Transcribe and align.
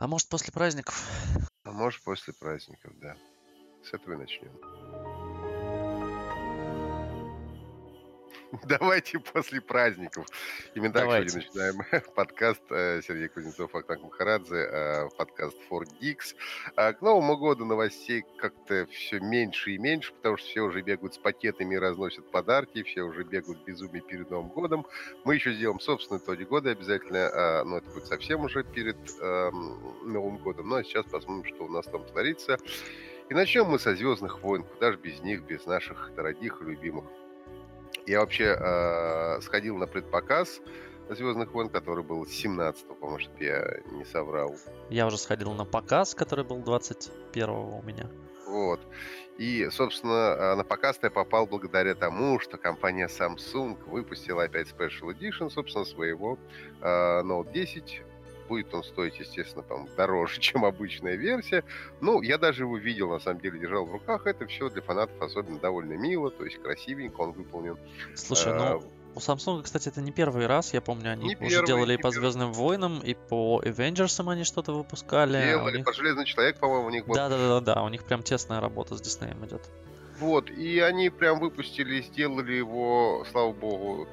А 0.00 0.06
может, 0.06 0.30
после 0.30 0.50
праздников? 0.50 1.06
А 1.62 1.72
может, 1.72 2.02
после 2.02 2.32
праздников, 2.32 2.90
да. 3.00 3.16
С 3.84 3.92
этого 3.92 4.14
и 4.14 4.16
начнем. 4.16 5.09
Давайте 8.64 9.18
после 9.18 9.60
праздников. 9.60 10.26
Именно 10.74 10.92
так 10.92 11.04
сегодня 11.04 11.34
начинаем 11.34 12.02
подкаст 12.14 12.62
э, 12.70 13.00
Сергей 13.06 13.28
Кузнецов, 13.28 13.74
Ахтанг 13.74 14.02
Махарадзе, 14.02 14.56
э, 14.56 15.08
подкаст 15.16 15.56
For 15.70 15.84
Geeks. 16.00 16.34
А 16.74 16.92
К 16.92 17.00
Новому 17.00 17.36
году 17.36 17.64
новостей 17.64 18.24
как-то 18.38 18.86
все 18.90 19.20
меньше 19.20 19.72
и 19.72 19.78
меньше, 19.78 20.12
потому 20.14 20.36
что 20.36 20.48
все 20.48 20.60
уже 20.62 20.82
бегают 20.82 21.14
с 21.14 21.18
пакетами 21.18 21.76
и 21.76 21.78
разносят 21.78 22.28
подарки, 22.30 22.82
все 22.82 23.02
уже 23.02 23.22
бегают 23.22 23.64
безумие 23.64 24.02
перед 24.02 24.30
Новым 24.30 24.48
годом. 24.48 24.86
Мы 25.24 25.36
еще 25.36 25.52
сделаем 25.52 25.78
собственные 25.78 26.20
итоги 26.20 26.42
года 26.42 26.70
обязательно, 26.70 27.30
а, 27.32 27.64
но 27.64 27.78
это 27.78 27.88
будет 27.90 28.06
совсем 28.06 28.44
уже 28.44 28.64
перед 28.64 28.98
эм, 29.20 30.12
Новым 30.12 30.38
годом. 30.38 30.68
Ну 30.68 30.76
а 30.76 30.84
сейчас 30.84 31.06
посмотрим, 31.06 31.54
что 31.54 31.64
у 31.66 31.68
нас 31.68 31.86
там 31.86 32.04
творится. 32.04 32.58
И 33.28 33.34
начнем 33.34 33.66
мы 33.66 33.78
со 33.78 33.94
«Звездных 33.94 34.40
войн». 34.40 34.64
Куда 34.64 34.90
же 34.90 34.98
без 34.98 35.20
них, 35.20 35.42
без 35.42 35.64
наших 35.66 36.12
дорогих 36.16 36.60
и 36.60 36.64
любимых 36.64 37.04
я 38.10 38.20
вообще 38.20 38.56
э, 38.58 39.40
сходил 39.40 39.76
на 39.76 39.86
предпоказ 39.86 40.60
Звездных 41.08 41.52
войн, 41.52 41.68
который 41.68 42.04
был 42.04 42.22
17-го, 42.22 42.94
по-моему, 42.94 43.18
чтобы 43.18 43.44
я 43.44 43.80
не 43.90 44.04
соврал. 44.04 44.54
Я 44.90 45.08
уже 45.08 45.18
сходил 45.18 45.52
на 45.54 45.64
показ, 45.64 46.14
который 46.14 46.44
был 46.44 46.58
21-го 46.60 47.78
у 47.78 47.82
меня. 47.82 48.08
Вот. 48.46 48.80
И, 49.36 49.68
собственно, 49.70 50.36
э, 50.38 50.54
на 50.54 50.62
показ 50.62 51.00
я 51.02 51.10
попал 51.10 51.46
благодаря 51.46 51.96
тому, 51.96 52.38
что 52.38 52.58
компания 52.58 53.08
Samsung 53.08 53.76
выпустила 53.86 54.44
опять 54.44 54.68
Special 54.68 55.12
Edition, 55.12 55.50
собственно, 55.50 55.84
своего 55.84 56.38
э, 56.80 57.22
Note 57.22 57.52
10. 57.52 58.02
Будет 58.50 58.74
он 58.74 58.82
стоить, 58.82 59.16
естественно, 59.20 59.62
там, 59.62 59.88
дороже, 59.96 60.40
чем 60.40 60.64
обычная 60.64 61.14
версия. 61.14 61.62
Ну, 62.00 62.20
я 62.20 62.36
даже 62.36 62.64
его 62.64 62.76
видел, 62.76 63.08
на 63.10 63.20
самом 63.20 63.40
деле, 63.40 63.60
держал 63.60 63.86
в 63.86 63.92
руках. 63.92 64.26
Это 64.26 64.44
все 64.48 64.68
для 64.68 64.82
фанатов 64.82 65.22
особенно 65.22 65.60
довольно 65.60 65.92
мило, 65.92 66.32
то 66.32 66.44
есть 66.44 66.60
красивенько 66.60 67.20
он 67.20 67.30
выполнен. 67.30 67.76
Слушай, 68.16 68.52
Э, 68.52 68.56
ну 68.58 68.82
у 69.14 69.18
Samsung, 69.18 69.62
кстати, 69.62 69.88
это 69.88 70.00
не 70.00 70.10
первый 70.10 70.46
раз. 70.46 70.74
Я 70.74 70.80
помню, 70.80 71.12
они 71.12 71.28
Не 71.28 71.36
уже 71.36 71.48
первый, 71.48 71.66
делали 71.66 71.94
и 71.94 71.96
по 71.96 72.10
первый. 72.10 72.14
Звездным 72.14 72.52
войнам, 72.52 72.98
и 72.98 73.14
по 73.14 73.62
Avengers 73.64 74.28
они 74.32 74.42
что-то 74.42 74.72
выпускали. 74.72 75.36
а 75.36 75.46
Делали, 75.46 75.76
них- 75.76 75.84
про 75.84 75.92
Железный 75.92 76.24
Человек, 76.24 76.58
по-моему, 76.58 76.86
у 76.88 76.90
них 76.90 77.06
был. 77.06 77.14
Да, 77.14 77.28
да, 77.28 77.36
да, 77.38 77.60
да, 77.60 77.82
у 77.84 77.88
них 77.88 78.02
прям 78.04 78.24
тесная 78.24 78.60
работа 78.60 78.96
с 78.96 79.00
Диснеем 79.00 79.44
идет. 79.46 79.62
Вот, 80.18 80.50
и 80.50 80.80
они 80.80 81.08
прям 81.08 81.38
выпустили 81.38 82.02
сделали 82.02 82.52
его, 82.54 83.24
слава 83.30 83.52
богу, 83.52 84.06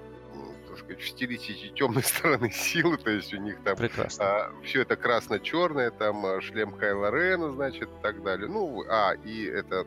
сказать, 0.78 1.02
в 1.02 1.08
стилистике 1.08 1.70
темной 1.70 2.04
стороны 2.04 2.52
силы, 2.52 2.98
то 2.98 3.10
есть 3.10 3.34
у 3.34 3.38
них 3.38 3.62
там 3.64 3.76
Прекрасно. 3.76 4.52
все 4.64 4.82
это 4.82 4.96
красно-черное, 4.96 5.92
там 5.92 6.26
а, 6.26 6.42
шлем 6.42 6.72
Кайла 6.72 7.12
Рена, 7.12 7.52
значит, 7.52 7.90
и 7.90 8.02
так 8.02 8.24
далее. 8.24 8.48
Ну, 8.48 8.84
а, 8.88 9.14
и 9.14 9.46
это 9.46 9.86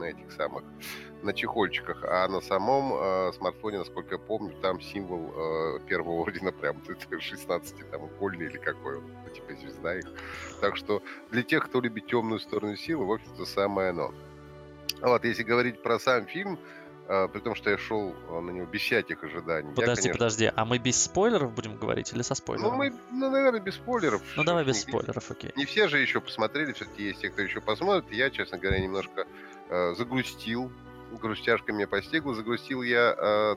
на 0.00 0.04
этих 0.04 0.32
самых, 0.32 0.64
на 1.22 1.32
чехольчиках, 1.32 2.04
а 2.04 2.26
на 2.28 2.40
самом 2.40 2.92
э, 2.94 3.32
смартфоне, 3.34 3.78
насколько 3.78 4.14
я 4.14 4.18
помню, 4.18 4.54
там 4.62 4.80
символ 4.80 5.32
э, 5.34 5.80
первого 5.86 6.22
ордена, 6.22 6.52
прям 6.52 6.82
16 7.18 7.90
там 7.90 8.02
угольный 8.04 8.46
или 8.46 8.56
какой 8.56 8.98
он, 8.98 9.04
ну, 9.24 9.34
типа 9.34 9.54
звезда 9.60 9.98
их. 9.98 10.06
Так 10.60 10.76
что 10.76 11.02
для 11.30 11.42
тех, 11.42 11.66
кто 11.66 11.80
любит 11.80 12.06
темную 12.06 12.40
сторону 12.40 12.76
силы, 12.76 13.04
в 13.04 13.12
общем-то, 13.12 13.44
самое 13.44 13.90
оно. 13.90 14.14
Вот, 15.02 15.24
если 15.24 15.42
говорить 15.42 15.82
про 15.82 15.98
сам 15.98 16.26
фильм, 16.26 16.58
при 17.28 17.40
том, 17.40 17.54
что 17.54 17.70
я 17.70 17.78
шел 17.78 18.14
э, 18.28 18.40
на 18.40 18.50
него 18.50 18.66
без 18.66 18.80
всяких 18.82 19.22
ожиданий. 19.24 19.68
я, 19.70 19.74
Подожди, 19.74 20.02
конечно, 20.02 20.12
подожди, 20.12 20.52
а 20.54 20.64
мы 20.64 20.78
без 20.78 21.02
спойлеров 21.02 21.52
будем 21.52 21.76
говорить 21.76 22.12
или 22.12 22.22
со 22.22 22.32
Ну, 22.32 22.36
спойлерами? 22.36 22.76
мы, 22.76 22.92
ну, 23.10 23.30
наверное, 23.30 23.60
без 23.60 23.74
спойлеров. 23.74 24.22
Ну, 24.36 24.44
давай 24.44 24.64
Не- 24.64 24.68
без 24.70 24.82
спойлеров, 24.82 25.30
окей. 25.30 25.52
Не 25.56 25.64
все 25.64 25.88
же 25.88 25.98
еще 25.98 26.20
посмотрели, 26.20 26.72
все-таки 26.72 27.04
есть 27.04 27.20
те, 27.20 27.30
кто 27.30 27.42
еще 27.42 27.60
посмотрит. 27.60 28.12
Я, 28.12 28.30
честно 28.30 28.58
говоря, 28.58 28.78
немножко 28.80 29.26
э, 29.68 29.94
загрустил. 29.96 30.70
Грустяшка 31.20 31.72
меня 31.72 31.88
постигла. 31.88 32.34
Загрустил 32.34 32.82
я 32.82 33.14
э, 33.18 33.56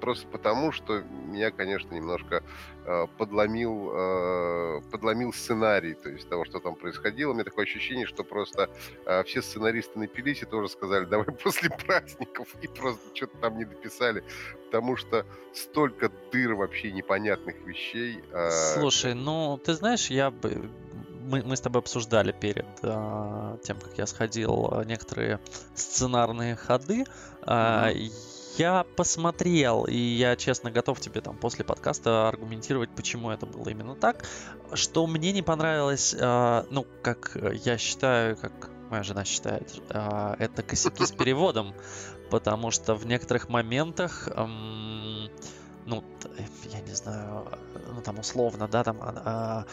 просто 0.00 0.26
потому, 0.28 0.72
что 0.72 1.02
меня, 1.26 1.50
конечно, 1.50 1.94
немножко 1.94 2.42
э, 2.84 3.06
подломил, 3.16 3.90
э, 3.92 4.80
подломил 4.90 5.32
сценарий, 5.32 5.94
то 5.94 6.08
есть 6.08 6.28
того, 6.28 6.44
что 6.44 6.60
там 6.60 6.74
происходило. 6.74 7.32
У 7.32 7.34
меня 7.34 7.44
такое 7.44 7.64
ощущение, 7.64 8.06
что 8.06 8.24
просто 8.24 8.70
э, 9.04 9.22
все 9.24 9.42
сценаристы 9.42 9.98
напились 9.98 10.42
и 10.42 10.46
тоже 10.46 10.68
сказали, 10.68 11.04
давай 11.10 11.26
после 11.26 11.70
праздников, 11.70 12.48
и 12.62 12.68
просто 12.68 13.14
что-то 13.14 13.36
там 13.38 13.58
не 13.58 13.64
дописали, 13.64 14.24
потому 14.66 14.96
что 14.96 15.26
столько 15.52 16.10
дыр 16.32 16.54
вообще 16.54 16.92
непонятных 16.92 17.56
вещей. 17.66 18.22
э, 18.32 18.50
Слушай, 18.78 19.14
ну, 19.14 19.58
ты 19.62 19.74
знаешь, 19.74 20.10
я 20.10 20.30
бы... 20.30 20.70
Мы, 21.30 21.42
мы 21.42 21.56
с 21.56 21.60
тобой 21.60 21.80
обсуждали 21.80 22.32
перед 22.32 22.64
а, 22.82 23.58
тем, 23.62 23.78
как 23.78 23.98
я 23.98 24.06
сходил, 24.06 24.68
а, 24.72 24.82
некоторые 24.84 25.40
сценарные 25.74 26.56
ходы. 26.56 27.04
А, 27.42 27.90
Я 28.58 28.84
посмотрел, 28.96 29.84
и 29.84 29.96
я, 29.96 30.34
честно, 30.34 30.72
готов 30.72 30.98
тебе 30.98 31.20
там 31.20 31.36
после 31.36 31.64
подкаста 31.64 32.26
аргументировать, 32.28 32.90
почему 32.90 33.30
это 33.30 33.46
было 33.46 33.68
именно 33.68 33.94
так. 33.94 34.24
Что 34.72 35.06
мне 35.06 35.30
не 35.30 35.42
понравилось, 35.42 36.16
а, 36.20 36.66
ну, 36.68 36.84
как 37.02 37.36
я 37.64 37.78
считаю, 37.78 38.36
как 38.36 38.68
моя 38.90 39.04
жена 39.04 39.24
считает, 39.24 39.80
а, 39.90 40.34
это 40.40 40.64
косяки 40.64 41.06
с 41.06 41.12
переводом. 41.12 41.72
Потому 42.30 42.72
что 42.72 42.96
в 42.96 43.06
некоторых 43.06 43.48
моментах, 43.48 44.28
м, 44.34 45.30
ну, 45.86 46.02
я 46.64 46.80
не 46.80 46.94
знаю, 46.94 47.46
ну 47.94 48.02
там 48.02 48.18
условно, 48.18 48.66
да, 48.66 48.82
там, 48.82 48.98
а, 49.00 49.22
а, 49.24 49.66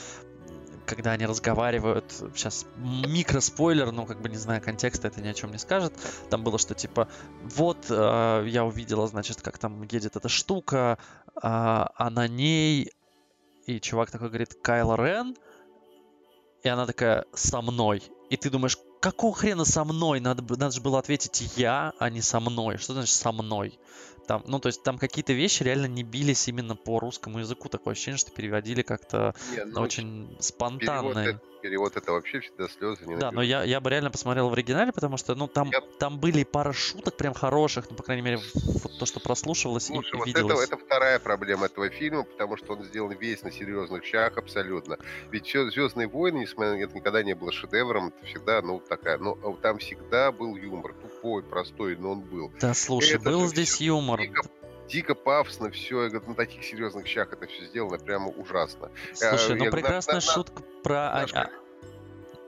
когда 0.86 1.12
они 1.12 1.26
разговаривают, 1.26 2.12
сейчас 2.36 2.66
микроспойлер, 2.78 3.92
ну 3.92 4.06
как 4.06 4.22
бы 4.22 4.30
не 4.30 4.38
знаю 4.38 4.62
контекста, 4.62 5.08
это 5.08 5.22
ни 5.22 5.28
о 5.28 5.34
чем 5.34 5.52
не 5.52 5.58
скажет. 5.58 5.94
Там 6.30 6.44
было, 6.44 6.58
что 6.58 6.74
типа, 6.74 7.08
вот 7.44 7.86
э, 7.90 8.46
я 8.48 8.66
увидела, 8.66 9.08
значит, 9.08 9.42
как 9.42 9.58
там 9.58 9.84
едет 9.84 10.16
эта 10.16 10.30
штука, 10.30 10.98
а, 11.36 11.92
а 11.96 12.10
на 12.10 12.28
ней 12.28 12.92
и 13.66 13.80
чувак 13.80 14.12
такой 14.12 14.30
говорит, 14.30 14.56
Кайло 14.62 14.96
Рен, 14.96 15.36
и 16.64 16.70
она 16.70 16.86
такая, 16.86 17.26
со 17.34 17.62
мной. 17.62 18.04
И 18.30 18.38
ты 18.38 18.50
думаешь, 18.50 18.78
какого 19.00 19.36
хрена 19.36 19.66
со 19.66 19.84
мной? 19.84 20.20
Надо, 20.20 20.44
надо 20.56 20.72
же 20.72 20.82
было 20.82 21.00
ответить 21.00 21.58
я, 21.58 21.94
а 22.00 22.10
не 22.10 22.22
со 22.22 22.40
мной. 22.40 22.78
Что 22.78 22.94
значит 22.94 23.14
со 23.14 23.32
мной? 23.32 23.80
Там, 24.28 24.44
ну, 24.48 24.60
то 24.60 24.68
есть 24.68 24.84
там 24.84 24.98
какие-то 24.98 25.34
вещи 25.34 25.64
реально 25.64 25.86
не 25.86 26.04
бились 26.04 26.48
именно 26.48 26.76
по 26.76 27.00
русскому 27.00 27.40
языку. 27.40 27.70
Такое 27.70 27.94
ощущение, 27.94 28.18
что 28.18 28.32
переводили 28.32 28.82
как-то 28.82 29.34
ну, 29.66 29.82
очень 29.82 30.28
Перевод 30.28 30.44
спонтанно. 30.44 31.20
это, 31.20 31.42
перевод 31.62 31.98
это 31.98 32.12
вообще 32.12 32.40
всегда 32.42 32.68
слезы. 32.68 33.06
Не 33.06 33.18
Да, 33.18 33.32
но 33.32 33.42
я, 33.42 33.64
я 33.64 33.80
бы 33.80 33.90
реально 33.90 34.12
посмотрел 34.12 34.50
в 34.50 34.54
оригинале, 34.54 34.92
потому 34.92 35.18
что, 35.18 35.36
ну, 35.36 35.48
там, 35.48 35.70
Я- 35.72 35.82
там 36.00 36.20
были 36.20 36.44
пара 36.44 36.74
шуток 36.74 37.18
прям 37.18 37.34
хороших, 37.34 37.90
ну, 37.90 37.96
по 37.96 38.04
крайней 38.04 38.22
мере, 38.24 38.40
вот 38.54 39.00
то, 39.00 39.06
что 39.06 39.20
прослушивалось 39.20 39.90
и- 39.90 39.94
Слушай, 39.94 40.16
и, 40.16 40.18
вот 40.18 40.28
это, 40.28 40.40
виделось. 40.40 40.68
это 40.68 40.78
вторая 40.78 41.20
проблема 41.20 41.66
этого 41.66 41.90
фильма, 41.90 42.24
потому 42.24 42.58
что 42.58 42.74
он 42.74 42.84
сделан 42.84 43.12
весь 43.14 43.42
на 43.44 43.52
серьезных 43.52 44.04
щах 44.06 44.38
абсолютно. 44.38 44.98
Ведь 45.32 45.46
все 45.48 45.70
Звездные 45.70 46.08
войны, 46.08 46.40
несмотря 46.40 46.74
на 46.74 46.78
это 46.84 46.96
никогда 46.96 47.24
не 47.24 47.34
было 47.34 47.52
шедевром, 47.52 48.08
это 48.10 48.26
всегда, 48.26 48.62
ну, 48.62 48.80
такая, 48.80 49.18
ну, 49.18 49.38
а 49.44 49.54
там 49.62 49.80
всегда 49.80 50.32
был 50.32 50.56
юмор, 50.56 50.94
тупой, 50.94 51.44
простой, 51.44 51.96
но 51.98 52.12
он 52.12 52.22
был. 52.22 52.52
Да, 52.62 52.74
слушай, 52.74 53.16
это 53.16 53.30
был 53.30 53.48
здесь 53.48 53.70
всё 53.70 53.86
юмор. 53.86 54.15
Дико, 54.18 54.42
дико 54.88 55.16
пафосно 55.16 55.70
все, 55.72 56.04
я 56.04 56.10
говорю, 56.10 56.30
на 56.30 56.36
таких 56.36 56.64
серьезных 56.64 57.08
щах 57.08 57.34
это 57.34 57.48
все 57.48 57.66
сделано 57.66 57.98
прямо 57.98 58.30
ужасно. 58.30 58.90
Слушай, 59.14 59.50
я 59.50 59.50
ну 59.50 59.56
говорю, 59.56 59.72
прекрасная 59.72 60.16
на- 60.16 60.26
на- 60.26 60.34
шутка 60.34 60.64
про... 60.84 61.12
а- 61.12 61.22
наш 61.22 61.34
а, 61.34 61.50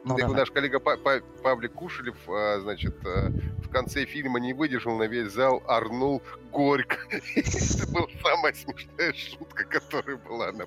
ну, 0.03 0.17
Я 0.17 0.25
говорю, 0.25 0.27
давай. 0.27 0.39
наш 0.39 0.51
коллега 0.51 0.79
Па- 0.79 0.97
Па- 0.97 1.21
Павлик 1.43 1.73
Кушелев, 1.73 2.15
а, 2.29 2.59
значит, 2.61 2.95
а, 3.05 3.31
в 3.67 3.69
конце 3.71 4.05
фильма 4.05 4.39
не 4.39 4.53
выдержал 4.53 4.97
на 4.97 5.03
весь 5.03 5.31
зал, 5.31 5.61
орнул 5.67 6.21
горько. 6.51 6.97
Это 7.35 7.91
была 7.91 8.07
самая 8.23 8.53
смешная 8.53 9.13
шутка, 9.13 9.65
которая 9.65 10.17
была 10.17 10.51
на 10.51 10.65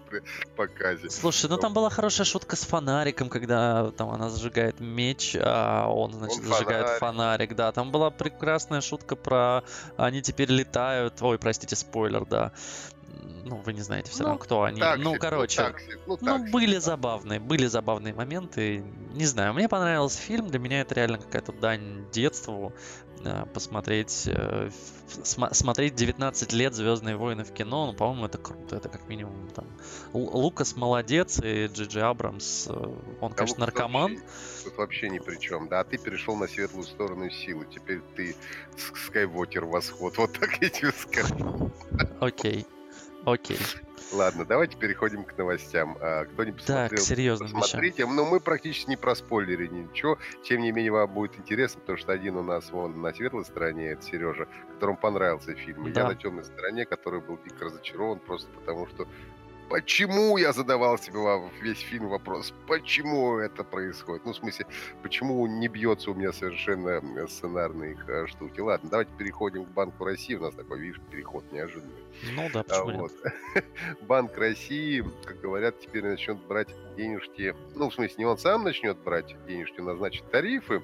показе. 0.56 1.10
Слушай, 1.10 1.50
ну 1.50 1.56
там 1.56 1.72
была 1.72 1.90
хорошая 1.90 2.26
шутка 2.26 2.56
с 2.56 2.64
фонариком, 2.64 3.28
когда 3.28 3.90
там 3.92 4.10
она 4.10 4.28
зажигает 4.28 4.80
меч, 4.80 5.36
а 5.40 5.88
он, 5.88 6.12
значит, 6.12 6.40
Он 6.40 6.46
зажигает 6.46 6.98
фонарик. 6.98 7.00
фонарик, 7.00 7.56
да. 7.56 7.72
Там 7.72 7.90
была 7.90 8.10
прекрасная 8.10 8.80
шутка 8.80 9.16
про 9.16 9.64
они 9.96 10.22
теперь 10.22 10.50
летают. 10.50 11.20
Ой, 11.20 11.38
простите, 11.38 11.76
спойлер, 11.76 12.24
да. 12.26 12.52
Ну, 13.44 13.56
вы 13.56 13.72
не 13.72 13.80
знаете 13.80 14.10
все 14.10 14.22
Ну, 14.22 14.28
равно, 14.30 14.38
кто 14.44 14.62
они. 14.62 14.80
Так 14.80 14.98
ну, 14.98 15.16
короче, 15.18 15.56
так 15.56 15.80
себе, 15.80 15.96
ну, 16.06 16.18
Ну, 16.20 16.26
так 16.26 16.40
себе. 16.42 16.50
были 16.50 16.78
забавные, 16.78 17.40
были 17.40 17.66
забавные 17.66 18.14
моменты. 18.14 18.84
Не 19.14 19.24
знаю, 19.26 19.54
мне 19.54 19.68
понравился 19.68 20.18
фильм. 20.20 20.48
Для 20.48 20.58
меня 20.58 20.80
это 20.82 20.94
реально 20.94 21.18
какая-то 21.18 21.52
дань 21.52 22.04
детству. 22.12 22.72
э, 23.24 23.44
Посмотреть, 23.52 24.24
э, 24.28 24.70
смотреть 25.08 25.94
19 25.94 26.52
лет 26.54 26.72
Звездные 26.74 27.16
войны 27.16 27.44
в 27.44 27.52
кино, 27.52 27.86
ну, 27.86 27.92
по-моему, 27.92 28.26
это 28.26 28.38
круто. 28.38 28.76
Это 28.76 28.88
как 28.88 29.08
минимум 29.08 29.48
там. 29.54 29.66
Лукас 30.14 30.74
молодец, 30.76 31.38
и 31.42 31.66
Джиджи 31.66 32.00
Абрамс, 32.00 32.66
э, 32.68 32.72
он, 32.72 33.32
А 33.32 33.34
конечно, 33.34 33.46
тут 33.46 33.58
наркоман. 33.58 34.12
вообще- 34.14 34.24
Тут 34.64 34.76
вообще 34.78 35.08
ни 35.10 35.18
при 35.18 35.36
чем. 35.38 35.68
Да, 35.68 35.80
а 35.80 35.84
ты 35.84 35.98
перешел 35.98 36.36
на 36.36 36.46
светлую 36.46 36.84
сторону 36.84 37.28
силы. 37.30 37.66
Теперь 37.74 38.00
ты 38.16 38.34
Скайвокер 39.06 39.64
восход. 39.66 40.16
Вот 40.16 40.38
так 40.38 40.60
я 40.62 40.68
тебе 40.70 40.92
скажу. 40.92 41.70
Окей. 42.20 42.66
Окей. 43.24 43.58
Ладно, 44.12 44.44
давайте 44.44 44.76
переходим 44.76 45.24
к 45.24 45.36
новостям. 45.38 45.94
Кто 45.94 46.44
не 46.44 46.52
посмотрел, 46.52 46.88
так, 46.88 46.98
серьезно, 46.98 47.48
посмотрите. 47.48 48.06
Но 48.06 48.12
ну, 48.12 48.26
мы 48.26 48.40
практически 48.40 48.90
не 48.90 48.96
проспойлерили 48.96 49.68
ничего. 49.68 50.18
Тем 50.42 50.62
не 50.62 50.72
менее, 50.72 50.90
вам 50.90 51.12
будет 51.12 51.38
интересно, 51.38 51.80
потому 51.80 51.98
что 51.98 52.12
один 52.12 52.36
у 52.36 52.42
нас 52.42 52.70
вон 52.72 53.00
на 53.00 53.12
светлой 53.12 53.44
стороне, 53.44 53.90
это 53.90 54.02
Сережа, 54.02 54.48
которому 54.74 54.98
понравился 54.98 55.54
фильм. 55.54 55.86
И 55.86 55.92
да. 55.92 56.02
я 56.02 56.08
на 56.08 56.14
темной 56.16 56.44
стороне, 56.44 56.86
который 56.86 57.20
был 57.20 57.38
дико 57.44 57.66
разочарован 57.66 58.18
просто 58.18 58.50
потому, 58.50 58.88
что 58.88 59.06
почему 59.70 60.36
я 60.36 60.52
задавал 60.52 60.98
себе 60.98 61.20
весь 61.62 61.78
фильм 61.78 62.08
вопрос, 62.08 62.52
почему 62.66 63.38
это 63.38 63.64
происходит? 63.64 64.26
Ну, 64.26 64.32
в 64.32 64.36
смысле, 64.36 64.66
почему 65.02 65.46
не 65.46 65.68
бьется 65.68 66.10
у 66.10 66.14
меня 66.14 66.32
совершенно 66.32 67.00
сценарные 67.28 67.92
их 67.92 68.08
э, 68.08 68.26
штуки? 68.26 68.60
Ладно, 68.60 68.90
давайте 68.90 69.12
переходим 69.16 69.64
к 69.64 69.68
Банку 69.68 70.04
России. 70.04 70.34
У 70.34 70.40
нас 70.40 70.54
такой, 70.54 70.80
видишь, 70.80 71.00
переход 71.10 71.44
неожиданный. 71.52 71.94
Ну 72.34 72.50
да, 72.52 72.64
почему 72.64 72.90
а, 72.90 73.02
вот. 73.02 73.12
Банк 74.02 74.36
России, 74.36 75.04
как 75.24 75.40
говорят, 75.40 75.78
теперь 75.80 76.04
начнет 76.04 76.38
брать 76.46 76.68
денежки. 76.96 77.54
Ну, 77.76 77.90
в 77.90 77.94
смысле, 77.94 78.16
не 78.18 78.24
он 78.24 78.38
сам 78.38 78.64
начнет 78.64 78.98
брать 78.98 79.36
денежки, 79.46 79.80
назначит 79.80 80.28
тарифы, 80.30 80.82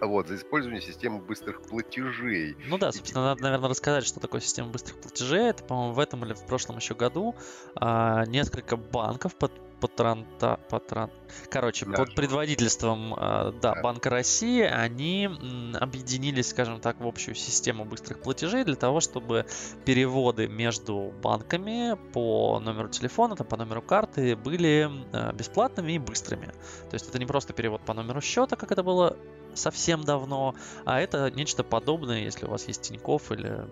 вот, 0.00 0.28
за 0.28 0.36
использование 0.36 0.80
системы 0.80 1.20
быстрых 1.20 1.62
платежей. 1.62 2.56
Ну 2.66 2.78
да, 2.78 2.92
собственно, 2.92 3.24
надо, 3.24 3.42
наверное, 3.42 3.70
рассказать, 3.70 4.04
что 4.04 4.20
такое 4.20 4.40
система 4.40 4.68
быстрых 4.68 5.00
платежей. 5.00 5.50
Это, 5.50 5.64
по-моему, 5.64 5.94
в 5.94 5.98
этом 5.98 6.24
или 6.24 6.34
в 6.34 6.44
прошлом 6.46 6.76
еще 6.76 6.94
году 6.94 7.34
а, 7.76 8.24
несколько 8.26 8.76
банков 8.76 9.34
под 9.36 9.52
под, 9.84 9.96
транта, 9.96 10.60
под 10.70 10.86
тран... 10.86 11.10
короче, 11.50 11.84
да. 11.84 11.98
под 11.98 12.14
предводительством 12.14 13.12
э, 13.12 13.52
да, 13.60 13.74
да. 13.74 13.82
Банка 13.82 14.08
России 14.08 14.62
они 14.62 15.24
м, 15.24 15.76
объединились, 15.78 16.48
скажем 16.48 16.80
так, 16.80 16.98
в 17.00 17.06
общую 17.06 17.34
систему 17.34 17.84
быстрых 17.84 18.20
платежей 18.20 18.64
для 18.64 18.76
того, 18.76 19.00
чтобы 19.00 19.44
переводы 19.84 20.48
между 20.48 21.12
банками 21.22 21.98
по 22.14 22.60
номеру 22.60 22.88
телефона, 22.88 23.36
там, 23.36 23.46
по 23.46 23.58
номеру 23.58 23.82
карты 23.82 24.36
были 24.36 24.88
э, 25.12 25.32
бесплатными 25.34 25.92
и 25.92 25.98
быстрыми. 25.98 26.46
То 26.88 26.94
есть 26.94 27.06
это 27.06 27.18
не 27.18 27.26
просто 27.26 27.52
перевод 27.52 27.82
по 27.82 27.92
номеру 27.92 28.22
счета, 28.22 28.56
как 28.56 28.72
это 28.72 28.82
было 28.82 29.18
совсем 29.54 30.04
давно, 30.04 30.54
а 30.84 31.00
это 31.00 31.30
нечто 31.30 31.64
подобное, 31.64 32.20
если 32.20 32.46
у 32.46 32.50
вас 32.50 32.68
есть 32.68 32.82
Тинькофф 32.82 33.32
или 33.32 33.66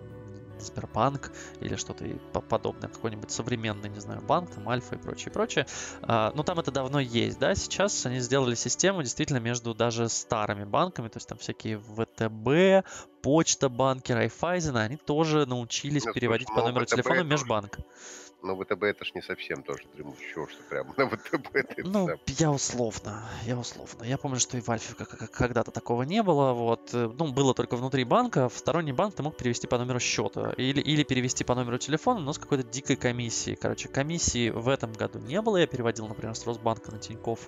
Сбербанк 0.63 1.31
или 1.59 1.75
что-то 1.75 2.05
подобное, 2.49 2.89
какой-нибудь 2.89 3.31
современный, 3.31 3.89
не 3.89 3.99
знаю, 3.99 4.21
банк, 4.21 4.49
там 4.51 4.67
Альфа 4.69 4.95
и 4.95 4.97
прочее, 4.97 5.31
прочее. 5.31 5.67
А, 6.01 6.31
но 6.35 6.43
там 6.43 6.59
это 6.59 6.71
давно 6.71 6.99
есть, 6.99 7.39
да, 7.39 7.55
сейчас 7.55 8.05
они 8.05 8.19
сделали 8.19 8.55
систему 8.55 9.03
действительно 9.03 9.37
между 9.37 9.73
даже 9.73 10.09
старыми 10.09 10.63
банками, 10.63 11.07
то 11.09 11.17
есть 11.17 11.27
там 11.27 11.37
всякие 11.37 11.79
ВТБ, 11.79 12.87
Почта 13.21 13.69
банки, 13.69 14.11
Райфайзена, 14.11 14.81
они 14.81 14.97
тоже 14.97 15.45
научились 15.45 16.03
переводить 16.03 16.47
по 16.47 16.61
номеру 16.61 16.85
телефона 16.85 17.21
межбанк. 17.21 17.77
Тоже 17.77 17.87
но 18.43 18.55
ВТБ 18.55 18.83
это 18.83 19.05
ж 19.05 19.13
не 19.15 19.21
совсем 19.21 19.63
тоже 19.63 19.83
дремучее, 19.95 20.47
что 20.47 20.63
прямо 20.69 20.93
на 20.97 21.07
ВТБ. 21.07 21.55
Это 21.55 21.75
ну, 21.77 22.07
сам. 22.07 22.17
я 22.27 22.51
условно, 22.51 23.23
я 23.45 23.57
условно. 23.57 24.03
Я 24.03 24.17
помню, 24.17 24.39
что 24.39 24.57
и 24.57 24.61
в 24.61 24.69
Альфе 24.69 24.93
когда-то 25.31 25.71
такого 25.71 26.03
не 26.03 26.21
было. 26.21 26.53
Вот. 26.53 26.93
Э, 26.93 27.09
ну, 27.17 27.31
было 27.31 27.53
только 27.53 27.77
внутри 27.77 28.03
банка. 28.03 28.49
В 28.49 28.57
сторонний 28.57 28.91
банк 28.91 29.15
ты 29.15 29.23
мог 29.23 29.37
перевести 29.37 29.65
по 29.65 29.77
номеру 29.77 29.99
счета. 29.99 30.53
Или, 30.57 30.81
или 30.81 31.03
перевести 31.03 31.43
по 31.43 31.55
номеру 31.55 31.77
телефона, 31.77 32.19
но 32.19 32.33
с 32.33 32.37
какой-то 32.37 32.63
дикой 32.63 32.97
комиссией. 32.97 33.55
Короче, 33.55 33.87
комиссии 33.87 34.49
в 34.49 34.67
этом 34.67 34.91
году 34.91 35.19
не 35.19 35.41
было. 35.41 35.57
Я 35.57 35.67
переводил, 35.67 36.07
например, 36.07 36.35
с 36.35 36.45
Росбанка 36.45 36.91
на 36.91 36.99
Тинькофф 36.99 37.39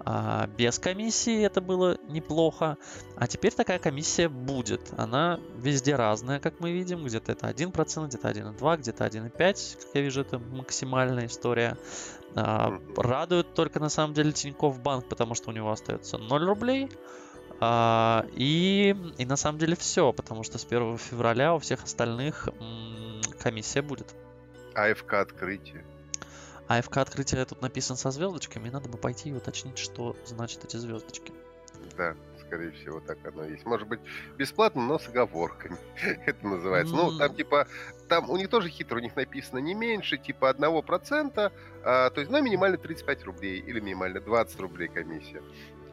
а, 0.00 0.46
без 0.46 0.78
комиссии. 0.78 1.42
Это 1.42 1.62
было 1.62 1.98
неплохо. 2.08 2.76
А 3.16 3.26
теперь 3.26 3.52
такая 3.52 3.78
комиссия 3.78 4.28
будет. 4.28 4.92
Она 4.98 5.40
везде 5.56 5.96
разная, 5.96 6.40
как 6.40 6.60
мы 6.60 6.72
видим. 6.72 7.04
Где-то 7.04 7.32
это 7.32 7.48
1%, 7.48 8.06
где-то 8.06 8.28
1,2%, 8.28 8.76
где-то 8.78 9.06
1,5%. 9.06 9.76
Как 9.82 9.94
я 9.94 10.00
вижу, 10.02 10.20
это 10.20 10.41
максимальная 10.50 11.26
история. 11.26 11.76
А, 12.34 12.78
радует 12.96 13.54
только 13.54 13.80
на 13.80 13.88
самом 13.88 14.14
деле 14.14 14.32
Тинькофф 14.32 14.80
Банк, 14.80 15.08
потому 15.08 15.34
что 15.34 15.50
у 15.50 15.52
него 15.52 15.70
остается 15.70 16.18
0 16.18 16.44
рублей. 16.44 16.90
А, 17.60 18.26
и, 18.32 18.96
и 19.18 19.24
на 19.24 19.36
самом 19.36 19.58
деле 19.58 19.76
все, 19.76 20.12
потому 20.12 20.42
что 20.42 20.58
с 20.58 20.64
1 20.64 20.98
февраля 20.98 21.54
у 21.54 21.58
всех 21.58 21.84
остальных 21.84 22.48
комиссия 23.38 23.82
будет. 23.82 24.14
АФК 24.74 25.14
открытие. 25.14 25.84
АФК 26.68 26.98
открытие 26.98 27.44
тут 27.44 27.60
написано 27.60 27.96
со 27.96 28.10
звездочками, 28.10 28.68
и 28.68 28.70
надо 28.70 28.88
бы 28.88 28.98
пойти 28.98 29.30
и 29.30 29.32
уточнить, 29.32 29.78
что 29.78 30.16
значит 30.24 30.64
эти 30.64 30.76
звездочки. 30.76 31.32
Да 31.96 32.16
скорее 32.52 32.70
всего, 32.72 33.00
так 33.00 33.18
оно 33.26 33.44
есть. 33.44 33.64
Может 33.64 33.88
быть, 33.88 34.00
бесплатно, 34.36 34.82
но 34.82 34.98
с 34.98 35.08
оговорками. 35.08 35.76
Это 36.26 36.46
называется. 36.46 36.94
Ну, 36.94 37.16
там 37.16 37.34
типа, 37.34 37.66
там 38.08 38.28
у 38.28 38.36
них 38.36 38.50
тоже 38.50 38.68
хитро, 38.68 38.98
у 38.98 39.00
них 39.00 39.16
написано 39.16 39.58
не 39.58 39.74
меньше, 39.74 40.18
типа, 40.18 40.50
одного 40.50 40.82
процента, 40.82 41.52
а, 41.82 42.10
то 42.10 42.20
есть, 42.20 42.30
ну, 42.30 42.42
минимально 42.42 42.76
35 42.76 43.24
рублей 43.24 43.58
или 43.58 43.80
минимально 43.80 44.20
20 44.20 44.60
рублей 44.60 44.88
комиссия 44.88 45.42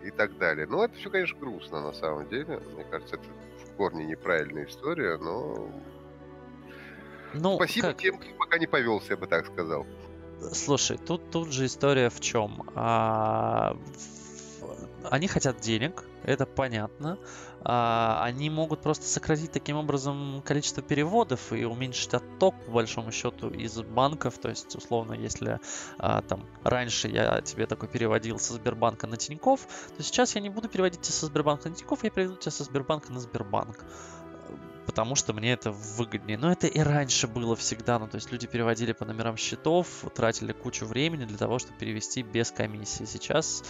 и 0.04 0.12
так 0.12 0.38
далее. 0.38 0.68
Ну, 0.68 0.84
это 0.84 0.96
все, 0.96 1.10
конечно, 1.10 1.40
грустно 1.40 1.82
на 1.82 1.94
самом 1.94 2.28
деле. 2.28 2.60
Мне 2.74 2.84
кажется, 2.84 3.16
это 3.16 3.26
в 3.66 3.76
корне 3.78 4.06
неправильная 4.06 4.66
история, 4.66 5.18
но... 5.18 5.70
Ну, 7.34 7.56
Спасибо 7.56 7.90
как... 7.90 7.98
тем, 7.98 8.18
кто 8.18 8.34
пока 8.38 8.58
не 8.58 8.68
повелся, 8.68 9.12
я 9.12 9.18
бы 9.18 9.28
так 9.28 9.46
сказал. 9.46 9.86
Слушай, 10.52 10.98
тут, 10.98 11.32
тут 11.32 11.54
же 11.54 11.66
история 11.66 12.10
в 12.10 12.20
чем? 12.20 12.64
А, 12.76 13.78
они 15.10 15.28
хотят 15.28 15.60
денег, 15.62 16.04
это 16.24 16.46
понятно. 16.46 17.18
А, 17.62 18.22
они 18.24 18.50
могут 18.50 18.82
просто 18.82 19.06
сократить 19.06 19.52
таким 19.52 19.78
образом 19.78 20.42
количество 20.46 20.82
переводов 20.82 21.52
и 21.52 21.66
уменьшить 21.66 22.14
отток, 22.14 22.56
по 22.66 22.72
большому 22.72 23.12
счету, 23.12 23.50
из 23.50 23.82
банков. 23.82 24.38
То 24.38 24.50
есть, 24.50 24.76
условно, 24.76 25.14
если 25.14 25.60
а, 25.98 26.22
там 26.22 26.46
раньше 26.64 27.08
я 27.08 27.42
тебе 27.42 27.66
такой 27.66 27.90
переводил 27.90 28.40
со 28.40 28.54
Сбербанка 28.54 29.08
на 29.08 29.18
Тиньков, 29.18 29.68
то 29.96 30.04
сейчас 30.04 30.36
я 30.36 30.42
не 30.42 30.50
буду 30.50 30.70
переводить 30.70 31.02
тебя 31.02 31.14
со 31.14 31.26
Сбербанка 31.26 31.70
на 31.70 31.76
Тиньков, 31.76 32.04
я 32.04 32.10
переведу 32.10 32.36
тебя 32.36 32.52
со 32.52 32.64
Сбербанка 32.64 33.12
на 33.12 33.20
Сбербанк 33.20 33.86
потому 34.90 35.14
что 35.14 35.34
мне 35.34 35.54
это 35.54 35.72
выгоднее. 35.72 36.36
Но 36.40 36.52
это 36.52 36.66
и 36.66 36.80
раньше 36.80 37.28
было 37.28 37.56
всегда. 37.56 38.00
Ну, 38.00 38.08
то 38.08 38.16
есть 38.16 38.32
люди 38.32 38.48
переводили 38.48 38.92
по 38.92 39.06
номерам 39.06 39.38
счетов, 39.38 39.88
тратили 40.16 40.52
кучу 40.52 40.88
времени 40.88 41.26
для 41.26 41.38
того, 41.38 41.60
чтобы 41.60 41.78
перевести 41.78 42.24
без 42.24 42.50
комиссии. 42.50 43.04
Сейчас 43.06 43.64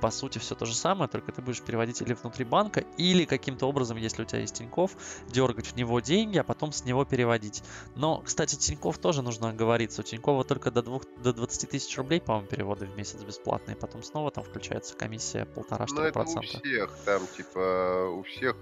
по 0.00 0.10
сути 0.10 0.38
все 0.38 0.54
то 0.54 0.66
же 0.66 0.74
самое, 0.74 1.08
только 1.08 1.32
ты 1.32 1.42
будешь 1.42 1.62
переводить 1.62 2.00
или 2.02 2.14
внутри 2.14 2.44
банка, 2.44 2.84
или 2.96 3.24
каким-то 3.24 3.66
образом, 3.66 3.96
если 3.96 4.22
у 4.22 4.24
тебя 4.24 4.40
есть 4.40 4.56
Тиньков, 4.56 4.92
дергать 5.28 5.66
в 5.66 5.76
него 5.76 6.00
деньги, 6.00 6.38
а 6.38 6.44
потом 6.44 6.72
с 6.72 6.84
него 6.84 7.04
переводить. 7.04 7.62
Но, 7.94 8.18
кстати, 8.18 8.56
Тиньков 8.56 8.98
тоже 8.98 9.22
нужно 9.22 9.50
оговориться. 9.50 10.02
У 10.02 10.04
Тинькова 10.04 10.44
только 10.44 10.70
до, 10.70 10.82
двух, 10.82 11.02
до 11.22 11.32
20 11.32 11.70
тысяч 11.70 11.96
рублей, 11.96 12.20
по-моему, 12.20 12.48
переводы 12.48 12.86
в 12.86 12.96
месяц 12.96 13.22
бесплатные, 13.22 13.76
потом 13.76 14.02
снова 14.02 14.30
там 14.30 14.44
включается 14.44 14.96
комиссия 14.96 15.46
полтора-четыре 15.46 16.12
процента. 16.12 16.56
у 16.56 16.60
всех, 16.60 16.98
там, 17.04 17.26
типа, 17.26 18.08
у 18.10 18.22
всех, 18.22 18.56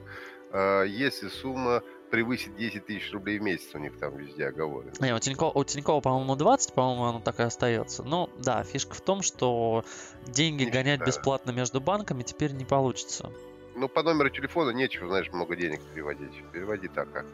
э, 0.53 0.85
если 0.89 1.29
сумма 1.29 1.83
превысит 2.13 2.55
10 2.57 2.85
тысяч 2.85 3.11
рублей 3.11 3.39
в 3.39 3.43
месяц 3.43 3.75
у 3.75 3.79
них 3.79 3.99
там 3.99 4.15
везде 4.19 4.47
оговорено. 4.47 4.93
Не, 5.01 5.15
у 5.15 5.19
Тинькова, 5.19 5.51
у 5.59 5.65
Тинькова 5.65 6.03
по-моему, 6.03 6.37
20, 6.37 6.75
по-моему, 6.75 7.05
оно 7.05 7.21
так 7.21 7.41
и 7.41 7.43
остается. 7.43 8.03
Но 8.03 8.29
да, 8.37 8.63
фишка 8.65 8.95
в 8.95 9.01
том, 9.01 9.23
что 9.23 9.83
деньги 10.27 10.65
не 10.65 10.71
гонять 10.71 11.01
считаю. 11.01 11.07
бесплатно 11.07 11.51
между 11.53 11.81
банками 11.81 12.23
теперь 12.23 12.53
не 12.53 12.67
получится. 12.67 13.33
Ну, 13.75 13.89
по 13.89 14.03
номеру 14.03 14.29
телефона 14.29 14.73
нечего, 14.73 15.09
знаешь, 15.09 15.33
много 15.33 15.57
денег 15.57 15.81
переводить. 15.95 16.35
Переводи 16.53 16.89
так 16.89 17.11
как 17.11 17.25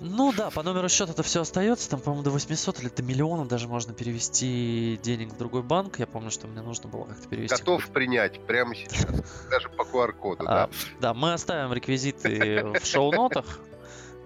ну 0.00 0.32
да, 0.32 0.50
по 0.50 0.64
номеру 0.64 0.88
счета 0.88 1.12
это 1.12 1.22
все 1.22 1.42
остается. 1.42 1.88
Там, 1.90 2.00
по-моему, 2.00 2.24
до 2.24 2.30
800 2.30 2.80
или 2.80 2.88
до 2.88 3.04
миллиона 3.04 3.44
даже 3.44 3.68
можно 3.68 3.94
перевести 3.94 4.98
денег 5.00 5.32
в 5.32 5.38
другой 5.38 5.62
банк. 5.62 6.00
Я 6.00 6.08
помню, 6.08 6.32
что 6.32 6.48
мне 6.48 6.60
нужно 6.60 6.90
было 6.90 7.04
как-то 7.04 7.28
перевести. 7.28 7.54
Готов 7.54 7.88
принять 7.90 8.44
прямо 8.46 8.74
сейчас. 8.74 9.06
Даже 9.48 9.68
по 9.68 9.82
QR-коду, 9.82 10.42
а, 10.48 10.66
да. 10.66 10.70
Да, 11.00 11.14
мы 11.14 11.32
оставим 11.32 11.72
реквизиты 11.72 12.64
в 12.80 12.84
шоу-нотах. 12.84 13.60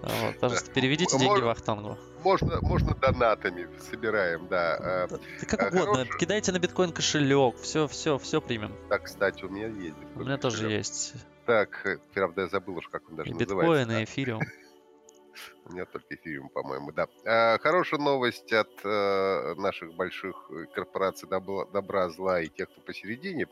Вот, 0.05 0.39
пожалуйста, 0.39 0.71
переведите 0.71 1.17
деньги 1.17 1.41
в 1.41 1.49
Ахтангу. 1.49 1.97
Можно, 2.23 2.59
можно 2.61 2.93
донатами 2.95 3.67
собираем, 3.89 4.47
да. 4.47 4.77
А, 4.79 5.07
да 5.07 5.45
как 5.47 5.61
а, 5.61 5.67
угодно, 5.67 5.93
хороший... 6.05 6.19
кидайте 6.19 6.51
на 6.51 6.59
биткоин 6.59 6.91
кошелек, 6.91 7.57
все, 7.57 7.87
все, 7.87 8.17
все 8.17 8.41
примем. 8.41 8.73
Так, 8.89 9.03
кстати, 9.03 9.43
у 9.43 9.49
меня 9.49 9.67
есть. 9.67 9.95
У 10.15 10.19
меня 10.19 10.37
тоже 10.37 10.69
есть. 10.69 11.13
Так, 11.45 11.85
э, 11.85 11.97
правда, 12.13 12.43
я 12.43 12.47
забыл 12.47 12.77
уж, 12.77 12.87
как 12.87 13.07
он 13.09 13.15
даже 13.15 13.29
и 13.29 13.33
называется. 13.33 13.83
Биткоин, 13.83 13.99
и 13.99 14.03
эфириум. 14.03 14.41
У 15.65 15.73
меня 15.73 15.85
только 15.85 16.15
эфириум, 16.15 16.49
по-моему, 16.49 16.91
да. 16.91 17.07
А, 17.25 17.57
хорошая 17.57 17.99
новость 17.99 18.53
от 18.53 18.69
а, 18.83 19.55
наших 19.55 19.93
больших 19.93 20.35
э, 20.51 20.65
корпораций 20.73 21.27
добра, 21.27 21.65
добра, 21.65 22.09
зла 22.09 22.41
и 22.41 22.47
тех, 22.47 22.69
кто 22.69 22.81
посередине, 22.81 23.47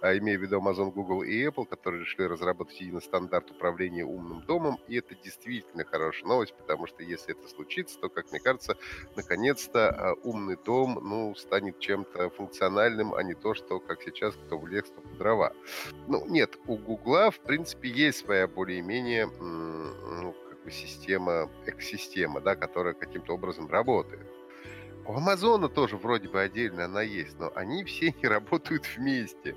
а, 0.00 0.16
имея 0.16 0.38
в 0.38 0.42
виду 0.42 0.58
Amazon, 0.60 0.90
Google 0.90 1.22
и 1.22 1.46
Apple, 1.46 1.66
которые 1.66 2.02
решили 2.02 2.26
разработать 2.26 2.80
единый 2.80 3.02
стандарт 3.02 3.50
управления 3.50 4.04
умным 4.04 4.40
домом. 4.42 4.78
И 4.88 4.96
это 4.96 5.14
действительно 5.14 5.84
хорошая 5.84 6.26
новость, 6.26 6.54
потому 6.54 6.86
что 6.86 7.02
если 7.02 7.36
это 7.38 7.48
случится, 7.48 7.98
то, 7.98 8.08
как 8.08 8.30
мне 8.30 8.40
кажется, 8.40 8.76
наконец-то 9.14 9.90
а, 9.90 10.14
умный 10.22 10.56
дом 10.56 10.98
ну, 11.02 11.34
станет 11.34 11.78
чем-то 11.78 12.30
функциональным, 12.30 13.14
а 13.14 13.22
не 13.22 13.34
то, 13.34 13.54
что, 13.54 13.78
как 13.78 14.02
сейчас, 14.02 14.34
кто 14.34 14.58
в 14.58 14.66
лес, 14.66 14.84
кто 14.84 15.02
в 15.02 15.18
дрова. 15.18 15.52
Ну, 16.06 16.24
нет, 16.26 16.56
у 16.66 16.76
Гугла, 16.76 17.30
в 17.30 17.40
принципе, 17.40 17.90
есть 17.90 18.18
своя 18.18 18.46
более-менее 18.46 19.26
ну, 19.26 20.34
система, 20.70 21.50
экосистема, 21.66 22.40
да, 22.40 22.56
которая 22.56 22.94
каким-то 22.94 23.34
образом 23.34 23.68
работает. 23.68 24.26
У 25.08 25.14
Амазона 25.14 25.70
тоже 25.70 25.96
вроде 25.96 26.28
бы 26.28 26.40
отдельно 26.40 26.84
она 26.84 27.00
есть, 27.00 27.38
но 27.38 27.50
они 27.54 27.82
все 27.84 28.14
не 28.22 28.28
работают 28.28 28.84
вместе. 28.94 29.56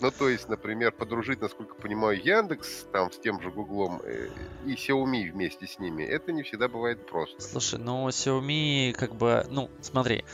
Ну, 0.00 0.10
то 0.10 0.28
есть, 0.28 0.48
например, 0.48 0.92
подружить, 0.92 1.40
насколько 1.40 1.74
понимаю, 1.74 2.20
Яндекс 2.22 2.86
там 2.92 3.10
с 3.10 3.18
тем 3.18 3.40
же 3.42 3.50
Гуглом 3.50 4.00
э, 4.04 4.28
и 4.64 4.74
Xiaomi 4.74 5.30
вместе 5.30 5.66
с 5.66 5.78
ними, 5.78 6.04
это 6.04 6.32
не 6.32 6.44
всегда 6.44 6.68
бывает 6.68 7.04
просто. 7.06 7.40
Слушай, 7.40 7.80
ну 7.80 8.08
Xiaomi 8.08 8.92
как 8.92 9.14
бы, 9.16 9.44
ну, 9.50 9.70
смотри, 9.80 10.24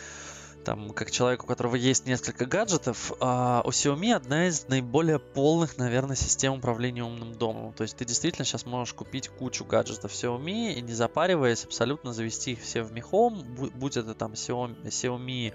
там, 0.68 0.90
как 0.90 1.10
человек, 1.10 1.44
у 1.44 1.46
которого 1.46 1.76
есть 1.76 2.04
несколько 2.04 2.44
гаджетов, 2.44 3.14
а 3.20 3.62
у 3.64 3.70
Xiaomi 3.70 4.12
одна 4.12 4.48
из 4.48 4.68
наиболее 4.68 5.18
полных, 5.18 5.78
наверное, 5.78 6.14
систем 6.14 6.52
управления 6.52 7.02
умным 7.02 7.32
домом. 7.32 7.72
То 7.72 7.84
есть 7.84 7.96
ты 7.96 8.04
действительно 8.04 8.44
сейчас 8.44 8.66
можешь 8.66 8.92
купить 8.92 9.30
кучу 9.30 9.64
гаджетов 9.64 10.12
Xiaomi 10.12 10.74
и 10.74 10.82
не 10.82 10.92
запариваясь, 10.92 11.64
абсолютно 11.64 12.12
завести 12.12 12.52
их 12.52 12.60
все 12.60 12.82
в 12.82 12.92
Mi 12.92 13.02
Home, 13.10 13.70
будь 13.78 13.96
это 13.96 14.12
там 14.12 14.32
Xiaomi, 14.32 14.82
Xiaomi 14.84 15.54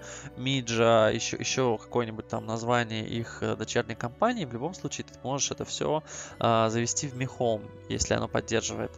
еще, 1.14 1.36
еще 1.36 1.78
какое-нибудь 1.78 2.26
там 2.26 2.44
название 2.44 3.06
их 3.06 3.38
э, 3.40 3.54
дочерней 3.54 3.94
компании, 3.94 4.46
в 4.46 4.52
любом 4.52 4.74
случае 4.74 5.04
ты 5.04 5.16
можешь 5.22 5.48
это 5.52 5.64
все 5.64 6.02
а, 6.40 6.70
завести 6.70 7.06
в 7.06 7.14
Mi 7.14 7.30
Home, 7.38 7.62
если 7.88 8.14
оно 8.14 8.26
поддерживает. 8.26 8.90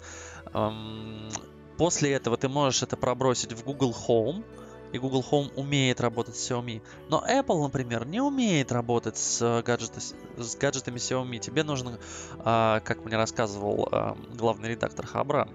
Um, 0.54 1.30
после 1.76 2.12
этого 2.12 2.38
ты 2.38 2.49
можешь 2.49 2.82
это 2.82 2.96
пробросить 2.96 3.52
в 3.52 3.62
Google 3.64 3.94
Home, 4.08 4.42
и 4.96 4.98
Google 4.98 5.24
Home 5.30 5.52
умеет 5.56 6.00
работать 6.00 6.36
с 6.36 6.50
Xiaomi. 6.50 6.82
Но 7.08 7.22
Apple, 7.26 7.62
например, 7.62 8.06
не 8.06 8.20
умеет 8.20 8.72
работать 8.72 9.16
с, 9.16 9.42
э, 9.42 9.62
гаджеты, 9.62 10.00
с 10.00 10.56
гаджетами 10.56 10.96
Xiaomi. 10.96 11.38
Тебе 11.38 11.62
нужно, 11.62 11.98
а, 12.38 12.80
как 12.80 13.04
мне 13.04 13.16
рассказывал 13.16 13.88
а, 13.92 14.16
главный 14.34 14.70
редактор 14.70 15.06
Хабра, 15.06 15.48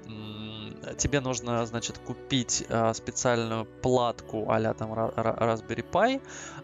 тебе 0.97 1.19
нужно, 1.19 1.65
значит, 1.65 1.97
купить 1.99 2.65
э, 2.67 2.93
специальную 2.93 3.65
платку 3.65 4.49
а 4.49 4.73
там 4.73 4.93
Raspberry 4.93 5.85
Pi, 5.89 6.21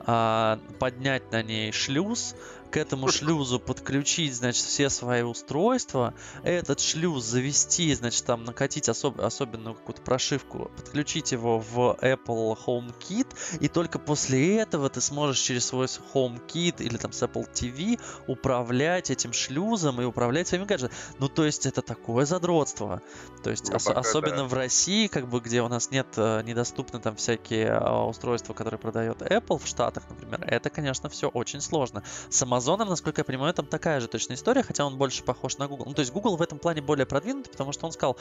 э, 0.08 0.58
поднять 0.80 1.32
на 1.32 1.44
ней 1.44 1.72
шлюз, 1.72 2.36
к 2.70 2.78
этому 2.78 3.10
шлюзу 3.10 3.60
подключить, 3.60 4.36
значит, 4.36 4.66
все 4.66 4.90
свои 4.90 5.22
устройства, 5.22 6.14
этот 6.44 6.80
шлюз 6.80 7.24
завести, 7.24 7.94
значит, 7.94 8.26
там 8.26 8.44
накатить 8.44 8.90
особ- 8.90 9.22
особенную 9.22 9.76
какую-то 9.76 10.02
прошивку, 10.02 10.72
подключить 10.76 11.32
его 11.32 11.60
в 11.60 11.98
Apple 12.02 12.58
HomeKit, 12.66 13.28
и 13.60 13.68
только 13.68 14.00
после 14.00 14.58
этого 14.58 14.90
ты 14.90 15.02
сможешь 15.02 15.40
через 15.40 15.66
свой 15.66 15.88
HomeKit 15.88 16.84
или 16.84 16.98
там 16.98 17.14
с 17.14 17.24
Apple 17.24 17.50
TV 17.52 18.00
управлять 18.28 19.10
этим 19.10 19.34
шлюзом 19.34 20.02
и 20.02 20.06
управлять 20.06 20.48
своими 20.48 20.66
гаджетами. 20.66 20.98
Ну, 21.20 21.30
то 21.30 21.46
есть 21.46 21.66
это 21.66 21.82
такое 21.82 22.26
задротство. 22.26 23.02
То 23.44 23.50
есть 23.50 23.70
ну, 23.70 23.76
ос- 23.78 23.88
особенно 23.88 24.38
да. 24.38 24.46
в 24.46 24.54
России, 24.54 25.08
как 25.08 25.30
бы, 25.30 25.40
где 25.40 25.62
у 25.62 25.68
нас 25.68 25.92
нет, 25.92 26.08
э, 26.18 26.44
недоступны 26.44 27.00
там 27.00 27.16
всякие 27.16 27.68
э, 27.68 28.04
устройства, 28.04 28.54
которые 28.54 28.80
продает 28.80 29.22
Apple 29.22 29.60
в 29.60 29.68
Штатах, 29.68 29.97
например, 30.10 30.44
это, 30.48 30.70
конечно, 30.70 31.10
все 31.10 31.30
очень 31.30 31.62
сложно. 31.62 32.04
Сама 32.30 32.58
Амазоном, 32.58 32.89
насколько 32.89 33.22
я 33.22 33.24
понимаю, 33.24 33.54
там 33.54 33.68
такая 33.68 34.00
же 34.00 34.08
точная 34.08 34.36
история, 34.36 34.63
хотя 34.63 34.84
он 34.84 34.98
больше 34.98 35.24
похож 35.24 35.60
на 35.60 35.68
Google. 35.68 35.86
Ну, 35.86 35.94
то 35.94 36.00
есть 36.00 36.12
Google 36.12 36.38
в 36.38 36.42
этом 36.42 36.58
плане 36.58 36.82
более 36.82 37.06
продвинутый, 37.06 37.51
потому 37.51 37.72
что 37.72 37.86
он 37.86 37.92
сказал, 37.92 38.18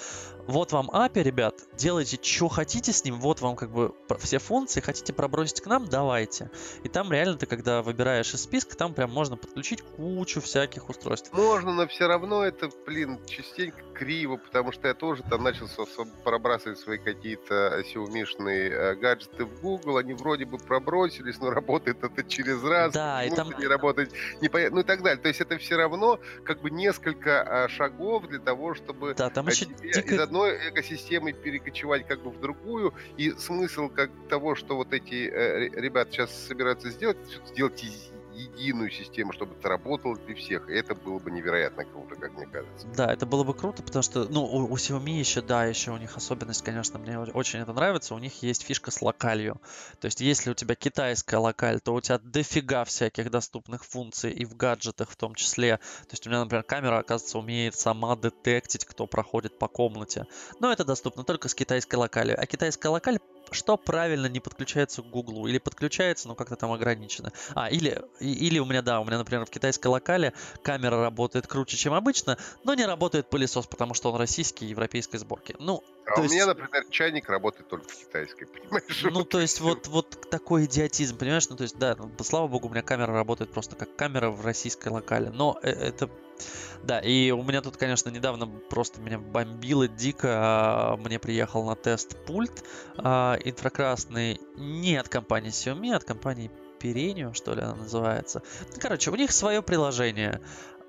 вот 0.47 0.73
вам 0.73 0.90
API, 0.90 1.23
ребят, 1.23 1.54
делайте, 1.75 2.18
что 2.21 2.49
хотите 2.49 2.92
с 2.92 3.02
ним, 3.02 3.18
вот 3.18 3.40
вам 3.40 3.56
как 3.56 3.71
бы 3.71 3.95
все 4.18 4.38
функции, 4.38 4.83
хотите 4.83 5.14
пробросить 5.14 5.62
к 5.62 5.66
нам, 5.66 5.88
давайте. 5.88 6.50
И 6.83 6.90
там 6.90 7.11
реально 7.11 7.38
ты, 7.38 7.47
когда 7.47 7.80
выбираешь 7.80 8.35
из 8.35 8.42
списка, 8.42 8.76
там 8.76 8.92
прям 8.92 9.11
можно 9.11 9.38
подключить 9.38 9.80
кучу 9.80 10.42
всяких 10.42 10.90
устройств. 10.90 11.33
Можно, 11.33 11.73
но 11.73 11.87
все 11.87 12.06
равно 12.06 12.45
это, 12.45 12.68
блин, 12.85 13.18
частенько 13.26 13.83
криво, 13.95 14.37
потому 14.37 14.71
что 14.73 14.88
я 14.88 14.95
тоже 14.95 15.23
там 15.23 15.42
начал 15.42 15.66
пробрасывать 16.25 16.78
свои 16.78 16.99
какие-то 16.99 17.83
Xiaomi-шные 17.87 18.68
э, 18.68 18.95
гаджеты 18.97 19.47
в 19.47 19.62
Google, 19.62 19.97
они 19.97 20.12
вроде 20.12 20.45
бы 20.45 20.59
пробросились, 20.59 21.38
но 21.38 21.50
работает 21.66 22.02
это 22.02 22.23
через 22.23 22.62
раз. 22.62 22.92
Да, 22.92 23.25
и 23.25 23.30
там... 23.30 23.52
не 23.58 23.66
работает 23.66 24.12
непонятно, 24.40 24.76
ну 24.76 24.80
и 24.82 24.85
так 24.85 25.02
далее. 25.02 25.20
То 25.20 25.28
есть 25.28 25.40
это 25.40 25.58
все 25.58 25.76
равно 25.76 26.20
как 26.44 26.61
бы 26.61 26.70
несколько 26.70 27.64
а, 27.64 27.68
шагов 27.68 28.28
для 28.28 28.38
того, 28.38 28.75
чтобы 28.75 29.14
да, 29.14 29.30
там 29.30 29.49
еще 29.49 29.66
дико... 29.66 30.00
из 30.00 30.18
одной 30.18 30.70
экосистемы 30.70 31.32
перекочевать 31.32 32.06
как 32.06 32.23
бы 32.23 32.30
в 32.30 32.40
другую. 32.40 32.94
И 33.16 33.32
смысл 33.32 33.88
как 33.88 34.11
того, 34.28 34.54
что 34.54 34.76
вот 34.76 34.92
эти 34.92 35.28
э, 35.28 35.68
ребята 35.80 36.12
сейчас 36.12 36.46
собираются 36.46 36.90
сделать, 36.90 37.18
сделать 37.46 37.85
единую 38.37 38.90
систему, 38.90 39.33
чтобы 39.33 39.55
это 39.59 39.69
работало 39.69 40.16
для 40.16 40.35
всех. 40.35 40.69
И 40.69 40.75
это 40.75 40.95
было 40.95 41.19
бы 41.19 41.31
невероятно 41.31 41.85
круто, 41.85 42.14
как 42.16 42.33
мне 42.35 42.47
кажется. 42.47 42.87
Да, 42.97 43.12
это 43.12 43.26
было 43.26 43.45
бы 43.45 43.55
круто, 43.55 43.83
потому 43.83 44.02
что, 44.02 44.26
ну, 44.28 44.45
у, 44.45 44.73
у 44.73 44.76
Xiaomi 44.76 45.19
еще, 45.19 45.40
да, 45.40 45.64
еще 45.64 45.93
у 45.93 45.97
них 45.97 46.16
особенность, 46.16 46.62
конечно, 46.62 46.99
мне 46.99 47.19
очень 47.19 47.61
это 47.61 47.73
нравится, 47.73 48.14
у 48.14 48.19
них 48.19 48.43
есть 48.43 48.62
фишка 48.62 48.90
с 48.90 49.00
локалью. 49.02 49.61
То 50.00 50.07
есть, 50.07 50.21
если 50.21 50.50
у 50.50 50.55
тебя 50.55 50.75
китайская 50.75 51.38
локаль, 51.38 51.81
то 51.81 51.95
у 51.95 52.00
тебя 52.00 52.19
дофига 52.19 52.85
всяких 52.85 53.31
доступных 53.31 53.85
функций 53.85 54.33
и 54.33 54.45
в 54.45 54.57
гаджетах 54.57 55.11
в 55.11 55.16
том 55.16 55.35
числе. 55.35 55.76
То 55.76 56.12
есть, 56.12 56.26
у 56.26 56.31
меня, 56.31 56.40
например, 56.40 56.62
камера, 56.64 56.99
оказывается, 56.99 57.38
умеет 57.38 57.75
сама 57.75 58.16
детектить, 58.16 58.85
кто 58.85 59.07
проходит 59.07 59.59
по 59.59 59.69
комнате. 59.69 60.26
Но 60.61 60.73
это 60.73 60.85
доступно 60.85 61.25
только 61.25 61.49
с 61.49 61.55
китайской 61.55 61.97
локалью. 61.97 62.37
А 62.38 62.47
китайская 62.47 62.88
локаль 62.88 63.19
что 63.52 63.76
правильно 63.76 64.26
не 64.26 64.40
подключается 64.40 65.02
к 65.02 65.06
Гуглу? 65.06 65.46
Или 65.46 65.58
подключается, 65.58 66.28
но 66.28 66.34
как-то 66.34 66.56
там 66.56 66.72
ограничено. 66.72 67.32
А, 67.54 67.68
или, 67.70 68.02
или 68.20 68.58
у 68.58 68.64
меня, 68.64 68.82
да, 68.82 69.00
у 69.00 69.04
меня, 69.04 69.18
например, 69.18 69.46
в 69.46 69.50
китайской 69.50 69.88
локале 69.88 70.32
камера 70.62 71.00
работает 71.00 71.46
круче, 71.46 71.76
чем 71.76 71.92
обычно, 71.92 72.38
но 72.64 72.74
не 72.74 72.84
работает 72.84 73.28
пылесос, 73.30 73.66
потому 73.66 73.94
что 73.94 74.12
он 74.12 74.18
российский, 74.18 74.66
европейской 74.66 75.16
сборки. 75.16 75.54
Ну, 75.58 75.82
а 76.06 76.20
у 76.20 76.22
есть... 76.22 76.34
меня, 76.34 76.46
например, 76.46 76.84
чайник 76.90 77.28
работает 77.28 77.68
только 77.68 77.88
в 77.88 77.96
китайской, 77.96 78.46
понимаешь? 78.46 79.02
Ну, 79.02 79.24
то 79.24 79.40
есть 79.40 79.60
вот, 79.60 79.88
вот 79.88 80.30
такой 80.30 80.66
идиотизм, 80.66 81.18
понимаешь? 81.18 81.48
Ну, 81.48 81.56
то 81.56 81.62
есть, 81.62 81.78
да, 81.78 81.96
ну, 81.96 82.10
слава 82.22 82.46
богу, 82.48 82.68
у 82.68 82.70
меня 82.70 82.82
камера 82.82 83.12
работает 83.12 83.50
просто 83.50 83.76
как 83.76 83.94
камера 83.96 84.30
в 84.30 84.44
российской 84.44 84.88
локале, 84.88 85.30
но 85.30 85.58
э, 85.62 85.70
это 85.70 86.08
да, 86.83 87.00
и 87.00 87.31
у 87.31 87.43
меня 87.43 87.62
тут, 87.62 87.76
конечно, 87.76 88.11
недавно 88.11 88.47
просто 88.47 89.00
меня 89.00 89.19
бомбило 89.19 89.88
дико. 89.88 90.28
А, 90.31 90.97
мне 90.97 91.19
приехал 91.19 91.64
на 91.64 91.75
тест 91.75 92.16
пульт 92.26 92.62
а, 92.97 93.37
инфракрасный 93.45 94.40
не 94.57 94.97
от 94.97 95.09
компании 95.09 95.50
Xiaomi, 95.50 95.93
а 95.93 95.97
от 95.97 96.05
компании 96.05 96.50
Perenio, 96.81 97.35
что 97.35 97.55
ли 97.55 97.62
она 97.62 97.75
называется. 97.75 98.43
Короче, 98.78 99.11
у 99.11 99.16
них 99.16 99.33
свое 99.33 99.62
приложение. 99.62 100.40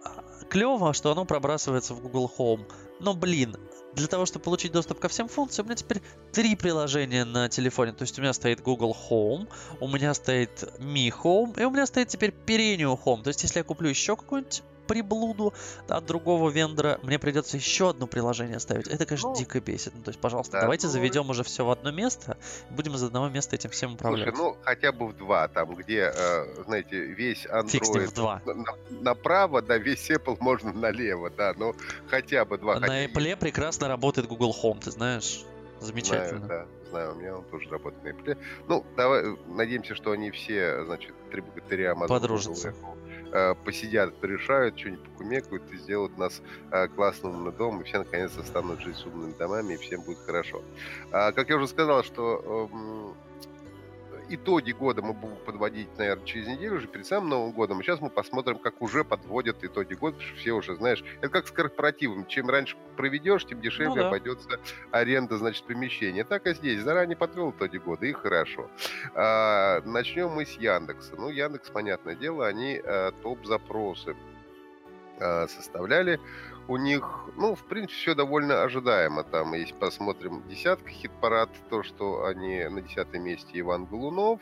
А, 0.03 0.23
Клево, 0.49 0.93
что 0.93 1.11
оно 1.11 1.25
пробрасывается 1.25 1.93
в 1.93 2.01
Google 2.01 2.31
Home. 2.37 2.71
Но, 2.99 3.13
блин, 3.13 3.55
для 3.93 4.07
того, 4.07 4.25
чтобы 4.25 4.43
получить 4.45 4.71
доступ 4.71 4.99
ко 4.99 5.07
всем 5.07 5.27
функциям, 5.27 5.65
у 5.65 5.69
меня 5.69 5.75
теперь 5.75 6.01
три 6.31 6.55
приложения 6.55 7.25
на 7.25 7.49
телефоне. 7.49 7.93
То 7.93 8.03
есть 8.03 8.17
у 8.19 8.21
меня 8.21 8.33
стоит 8.33 8.61
Google 8.61 8.95
Home, 9.09 9.47
у 9.79 9.87
меня 9.87 10.13
стоит 10.13 10.63
Mi 10.79 11.11
Home, 11.23 11.59
и 11.59 11.63
у 11.63 11.71
меня 11.71 11.85
стоит 11.85 12.09
теперь 12.09 12.33
Perenio 12.45 12.99
Home. 13.03 13.23
То 13.23 13.29
есть 13.29 13.43
если 13.43 13.59
я 13.59 13.63
куплю 13.63 13.89
еще 13.89 14.15
какой-нибудь 14.15 14.63
приблуду 14.87 15.53
от 15.87 16.05
другого 16.05 16.49
вендора, 16.49 16.99
мне 17.03 17.19
придется 17.19 17.57
еще 17.57 17.89
одно 17.89 18.07
приложение 18.07 18.59
ставить. 18.59 18.87
Это, 18.87 19.05
конечно, 19.05 19.29
ну, 19.29 19.35
дико 19.35 19.59
бесит. 19.59 19.93
Ну, 19.95 20.03
то 20.03 20.09
есть, 20.09 20.19
пожалуйста, 20.19 20.53
да, 20.53 20.61
давайте 20.61 20.87
ну... 20.87 20.93
заведем 20.93 21.29
уже 21.29 21.43
все 21.43 21.65
в 21.65 21.71
одно 21.71 21.91
место, 21.91 22.37
будем 22.69 22.95
из 22.95 23.03
одного 23.03 23.29
места 23.29 23.55
этим 23.55 23.69
всем 23.69 23.93
управлять. 23.93 24.35
Слушай, 24.35 24.37
ну, 24.37 24.57
хотя 24.63 24.91
бы 24.91 25.07
в 25.07 25.17
два, 25.17 25.47
там, 25.47 25.75
где, 25.75 26.11
э, 26.15 26.63
знаете, 26.65 26.99
весь 26.99 27.45
Android 27.45 28.07
в 28.07 28.13
два. 28.13 28.41
На, 28.45 29.01
направо, 29.01 29.61
да, 29.61 29.77
весь 29.77 30.09
Apple 30.09 30.37
можно 30.39 30.73
налево, 30.73 31.29
да, 31.29 31.53
но 31.57 31.75
хотя 32.07 32.45
бы 32.45 32.57
два. 32.57 32.79
На 32.79 33.05
Apple 33.05 33.35
прекрасно 33.35 33.87
работает 33.87 34.27
Google 34.27 34.55
Home, 34.63 34.79
ты 34.83 34.91
знаешь? 34.91 35.43
Замечательно. 35.79 36.45
Знаю, 36.45 36.67
да, 36.83 36.89
знаю, 36.89 37.11
у 37.11 37.15
меня 37.15 37.37
он 37.37 37.43
тоже 37.45 37.69
работает 37.69 38.03
на 38.03 38.09
Apple. 38.09 38.37
Ну, 38.67 38.85
давай, 38.95 39.37
надеемся, 39.47 39.95
что 39.95 40.11
они 40.11 40.31
все, 40.31 40.83
значит, 40.85 41.13
три 41.29 41.41
богатыря 41.41 41.95
Подружатся. 41.95 42.71
Google, 42.71 42.97
э, 43.31 43.55
посидят, 43.63 44.15
порешают, 44.15 44.79
что-нибудь 44.79 45.03
покумекают 45.03 45.63
и 45.71 45.77
сделают 45.77 46.17
нас 46.17 46.41
э, 46.71 46.87
классным 46.89 47.51
домом, 47.53 47.81
и 47.81 47.83
все 47.83 47.99
наконец-то 47.99 48.43
станут 48.43 48.81
жить 48.81 48.95
с 48.95 49.05
умными 49.05 49.33
домами, 49.33 49.73
и 49.73 49.77
всем 49.77 50.01
будет 50.01 50.19
хорошо. 50.19 50.61
А, 51.11 51.31
как 51.31 51.49
я 51.49 51.57
уже 51.57 51.67
сказал, 51.67 52.03
что 52.03 52.69
э, 52.71 53.26
итоги 54.29 54.71
года 54.71 55.01
мы 55.01 55.13
будем 55.13 55.37
подводить, 55.37 55.89
наверное, 55.97 56.25
через 56.25 56.47
неделю 56.47 56.77
уже 56.77 56.87
перед 56.87 57.05
самым 57.05 57.29
Новым 57.29 57.51
годом. 57.51 57.79
И 57.79 57.83
сейчас 57.83 58.01
мы 58.01 58.09
посмотрим, 58.09 58.59
как 58.59 58.81
уже 58.81 59.03
подводят 59.03 59.63
итоги 59.63 59.93
года, 59.93 60.17
потому 60.17 60.29
что 60.29 60.39
все 60.39 60.51
уже, 60.53 60.75
знаешь, 60.75 61.03
это 61.21 61.29
как 61.29 61.47
с 61.47 61.51
корпоративом. 61.51 62.25
Чем 62.27 62.49
раньше 62.49 62.77
проведешь, 62.95 63.45
тем 63.45 63.61
дешевле 63.61 63.89
ну, 63.89 63.95
да. 63.95 64.07
обойдется 64.07 64.59
аренда, 64.91 65.37
значит, 65.37 65.65
помещения. 65.65 66.23
Так 66.23 66.47
и 66.47 66.53
здесь. 66.53 66.81
Заранее 66.81 67.17
подвел 67.17 67.51
итоги 67.51 67.77
года, 67.77 68.05
и 68.05 68.13
хорошо. 68.13 68.69
А, 69.13 69.81
начнем 69.85 70.29
мы 70.29 70.45
с 70.45 70.51
Яндекса. 70.57 71.15
Ну, 71.17 71.29
Яндекс, 71.29 71.69
понятное 71.69 72.15
дело, 72.15 72.47
они 72.47 72.81
а, 72.83 73.11
топ-запросы 73.23 74.15
а, 75.19 75.47
составляли 75.47 76.19
у 76.67 76.77
них, 76.77 77.03
ну, 77.35 77.55
в 77.55 77.63
принципе, 77.63 77.93
все 78.01 78.15
довольно 78.15 78.63
ожидаемо. 78.63 79.23
Там, 79.23 79.53
если 79.53 79.73
посмотрим 79.73 80.43
десятка 80.47 80.89
хит-парад, 80.89 81.49
то, 81.69 81.83
что 81.83 82.25
они 82.25 82.63
на 82.65 82.81
десятом 82.81 83.23
месте 83.23 83.59
Иван 83.59 83.85
Голунов, 83.85 84.41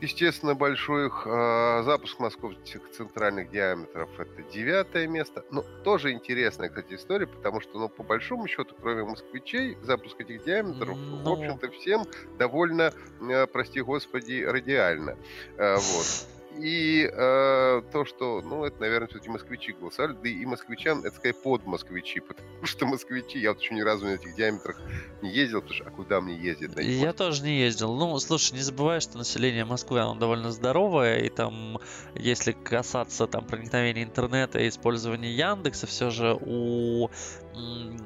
Естественно, 0.00 0.54
большой 0.54 1.08
их 1.08 1.26
э, 1.26 1.82
запуск 1.84 2.20
московских 2.20 2.90
центральных 2.90 3.50
диаметров 3.50 4.08
это 4.18 4.42
девятое 4.50 5.06
место. 5.06 5.44
Ну, 5.50 5.62
тоже 5.84 6.12
интересная, 6.12 6.70
кстати, 6.70 6.94
история, 6.94 7.26
потому 7.26 7.60
что, 7.60 7.78
ну, 7.78 7.88
по 7.90 8.02
большому 8.02 8.48
счету, 8.48 8.74
кроме 8.80 9.04
москвичей, 9.04 9.76
запуск 9.82 10.18
этих 10.18 10.44
диаметров, 10.44 10.96
Но... 10.96 11.16
в 11.16 11.24
ну. 11.24 11.32
общем-то, 11.32 11.70
всем 11.72 12.06
довольно, 12.38 12.94
э, 13.20 13.46
прости 13.46 13.82
господи, 13.82 14.42
радиально. 14.42 15.18
Э, 15.58 15.74
вот. 15.74 16.39
И 16.58 17.08
э, 17.10 17.82
то, 17.92 18.04
что, 18.04 18.42
ну, 18.42 18.64
это, 18.64 18.80
наверное, 18.80 19.08
все-таки 19.08 19.30
москвичи 19.30 19.72
голосовали, 19.72 20.16
да 20.22 20.28
и 20.28 20.44
москвичам, 20.44 21.04
это 21.04 21.14
скорее 21.14 21.34
под 21.34 21.64
москвичи, 21.64 22.20
потому 22.28 22.64
что 22.64 22.86
москвичи, 22.86 23.38
я 23.38 23.52
вот 23.52 23.60
еще 23.60 23.74
ни 23.74 23.80
разу 23.80 24.06
на 24.06 24.14
этих 24.14 24.34
диаметрах 24.34 24.80
не 25.22 25.30
ездил, 25.30 25.60
потому 25.60 25.74
что, 25.74 25.84
а 25.86 25.90
куда 25.90 26.20
мне 26.20 26.34
ездить? 26.34 26.74
Да, 26.74 26.82
я 26.82 27.12
тоже 27.12 27.44
не 27.44 27.60
ездил. 27.60 27.94
Ну, 27.94 28.18
слушай, 28.18 28.54
не 28.54 28.60
забывай, 28.60 29.00
что 29.00 29.18
население 29.18 29.64
Москвы, 29.64 30.00
оно 30.00 30.14
довольно 30.16 30.50
здоровое, 30.50 31.18
и 31.18 31.28
там, 31.28 31.78
если 32.14 32.52
касаться 32.52 33.26
там 33.26 33.44
проникновения 33.44 34.02
интернета 34.02 34.58
и 34.58 34.68
использования 34.68 35.32
Яндекса, 35.32 35.86
все 35.86 36.10
же 36.10 36.36
у 36.40 37.10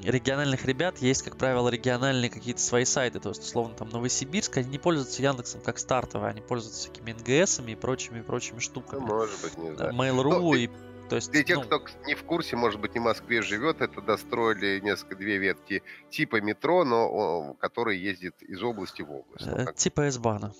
региональных 0.03 0.65
ребят 0.65 0.97
есть, 0.99 1.23
как 1.23 1.37
правило, 1.37 1.69
региональные 1.69 2.29
какие-то 2.29 2.61
свои 2.61 2.85
сайты. 2.85 3.19
То 3.19 3.29
есть, 3.29 3.41
условно, 3.41 3.75
там 3.75 3.89
Новосибирск, 3.89 4.57
они 4.57 4.69
не 4.69 4.79
пользуются 4.79 5.21
Яндексом 5.21 5.61
как 5.61 5.77
стартовые, 5.79 6.29
они 6.29 6.41
пользуются 6.41 6.91
всякими 6.91 7.13
НГСами 7.13 7.71
и 7.71 7.75
прочими, 7.75 8.21
прочими 8.21 8.59
штуками. 8.59 9.01
Ну, 9.01 9.07
может 9.07 9.41
быть, 9.41 9.57
не 9.57 9.75
знаю. 9.75 9.93
Mail.ru 9.93 10.29
ну, 10.29 10.53
и 10.53 10.69
то 11.09 11.17
есть, 11.17 11.31
для 11.31 11.43
тех, 11.43 11.57
ну, 11.57 11.63
кто 11.63 11.83
не 12.07 12.15
в 12.15 12.23
курсе, 12.23 12.55
может 12.55 12.79
быть, 12.79 12.95
не 12.95 12.99
в 12.99 13.03
Москве 13.03 13.43
живет, 13.43 13.81
это 13.81 14.01
достроили 14.01 14.79
несколько 14.79 15.15
две 15.15 15.37
ветки 15.37 15.83
типа 16.09 16.41
метро, 16.41 16.83
но 16.83 17.55
который 17.59 17.97
ездит 17.99 18.41
из 18.41 18.63
области 18.63 19.03
в 19.03 19.11
область. 19.11 19.45
Ну, 19.45 19.71
типа 19.73 20.07
S-бана 20.07 20.53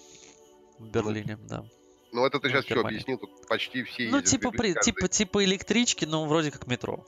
в 0.78 0.88
Берлине, 0.88 1.38
ну, 1.42 1.48
да. 1.48 1.66
Ну, 2.12 2.26
это 2.26 2.40
ты 2.40 2.50
сейчас 2.50 2.66
все 2.66 2.80
объяснил, 2.80 3.18
тут 3.18 3.48
почти 3.48 3.84
все 3.84 4.08
Ну, 4.10 4.22
типа, 4.22 4.52
при, 4.52 4.74
типа, 4.74 5.08
типа 5.08 5.44
электрички, 5.44 6.06
но 6.06 6.26
вроде 6.26 6.52
как 6.52 6.68
метро. 6.68 7.04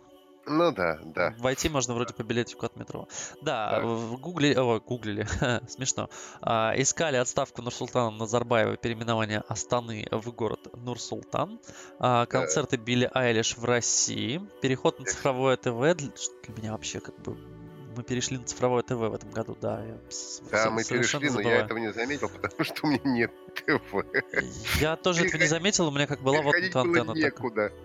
Ну 0.47 0.71
да, 0.71 0.99
да. 1.03 1.35
Войти 1.39 1.69
можно 1.69 1.93
вроде 1.93 2.13
по 2.13 2.23
билетику 2.23 2.65
от 2.65 2.75
метро. 2.77 3.07
Да, 3.41 3.81
в 3.81 4.17
гугле, 4.17 4.57
о, 4.57 4.79
гуглили, 4.79 5.27
смешно. 5.67 6.09
А, 6.41 6.73
искали 6.77 7.17
отставку 7.17 7.61
Нурсултана 7.61 8.11
Назарбаева, 8.11 8.77
переименование 8.77 9.43
Астаны 9.47 10.07
в 10.11 10.31
город 10.31 10.67
Нурсултан. 10.75 11.59
А, 11.99 12.25
концерты 12.25 12.77
Билли 12.77 13.09
Айлиш 13.13 13.57
в 13.57 13.65
России. 13.65 14.41
Переход 14.61 14.99
на 14.99 15.05
цифровое 15.05 15.57
ТВ. 15.57 15.79
Для, 15.79 15.93
для 15.95 16.55
меня 16.55 16.71
вообще 16.71 17.01
как 17.01 17.19
бы 17.19 17.37
мы 17.97 18.03
перешли 18.03 18.37
на 18.37 18.43
цифровое 18.43 18.83
ТВ 18.83 18.91
в 18.91 19.13
этом 19.13 19.31
году, 19.31 19.57
да. 19.59 19.83
Я 19.83 19.97
да, 20.51 20.69
мы 20.69 20.83
перешли, 20.83 21.27
забываю. 21.29 21.43
но 21.43 21.49
я 21.49 21.65
этого 21.65 21.77
не 21.79 21.91
заметил, 21.91 22.29
потому 22.29 22.63
что 22.63 22.85
у 22.85 22.89
меня 22.89 23.01
нет 23.03 23.31
ТВ. 23.55 24.05
Я 24.79 24.95
тоже 24.95 25.25
этого 25.25 25.41
не 25.41 25.47
заметил, 25.47 25.87
у 25.87 25.91
меня 25.91 26.07
как 26.07 26.21
была 26.21 26.41
вот 26.41 26.55
антенна. 26.55 27.13
Некуда. 27.13 27.69
Так 27.69 27.75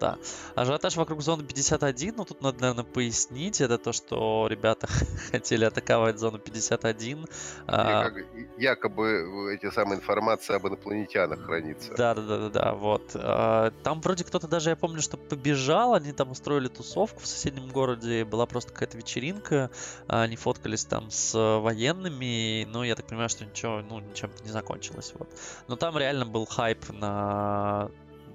да. 0.00 0.18
Ажиотаж 0.54 0.96
вокруг 0.96 1.22
зоны 1.22 1.44
51, 1.44 2.14
ну 2.16 2.24
тут 2.24 2.40
надо, 2.42 2.60
наверное, 2.60 2.84
пояснить, 2.84 3.60
это 3.60 3.78
то, 3.78 3.92
что 3.92 4.46
ребята 4.48 4.88
хотели 5.30 5.64
атаковать 5.64 6.18
зону 6.18 6.38
51. 6.38 7.26
А... 7.66 8.10
Якобы 8.56 9.54
эти 9.54 9.70
самые 9.70 9.98
информации 9.98 10.56
об 10.56 10.66
инопланетянах 10.66 11.44
хранится. 11.44 11.94
Да, 11.96 12.14
да, 12.14 12.22
да, 12.22 12.38
да, 12.38 12.48
да, 12.48 12.72
вот. 12.74 13.10
А, 13.14 13.70
там 13.82 14.00
вроде 14.00 14.24
кто-то 14.24 14.48
даже, 14.48 14.70
я 14.70 14.76
помню, 14.76 15.02
что 15.02 15.16
побежал, 15.16 15.94
они 15.94 16.12
там 16.12 16.30
устроили 16.30 16.68
тусовку 16.68 17.20
в 17.20 17.26
соседнем 17.26 17.68
городе, 17.68 18.24
была 18.24 18.46
просто 18.46 18.72
какая-то 18.72 18.96
вечеринка, 18.96 19.70
они 20.06 20.36
фоткались 20.36 20.84
там 20.84 21.10
с 21.10 21.34
военными, 21.60 22.64
ну, 22.64 22.82
я 22.82 22.94
так 22.94 23.06
понимаю, 23.06 23.28
что 23.28 23.44
ничего, 23.44 23.82
ну, 23.82 24.00
ничем 24.00 24.30
не 24.44 24.50
закончилось, 24.50 25.12
вот. 25.18 25.28
Но 25.68 25.76
там 25.76 25.98
реально 25.98 26.24
был 26.24 26.46
хайп 26.46 26.88
на 26.88 27.90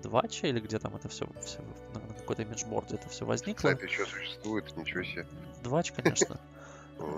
Двача 0.06 0.48
или 0.48 0.60
где 0.60 0.78
там 0.80 0.96
это 0.96 1.10
все, 1.10 1.28
все 1.44 1.60
на, 1.94 2.00
на 2.00 2.14
какой-то 2.14 2.44
имиджборде 2.44 2.96
это 2.96 3.10
все 3.10 3.26
возникло. 3.26 3.70
Сайт 3.70 3.84
еще 3.84 4.06
существует, 4.06 4.66
ничего 4.78 5.04
себе. 5.04 5.26
Двач, 5.64 5.92
конечно. 5.92 6.40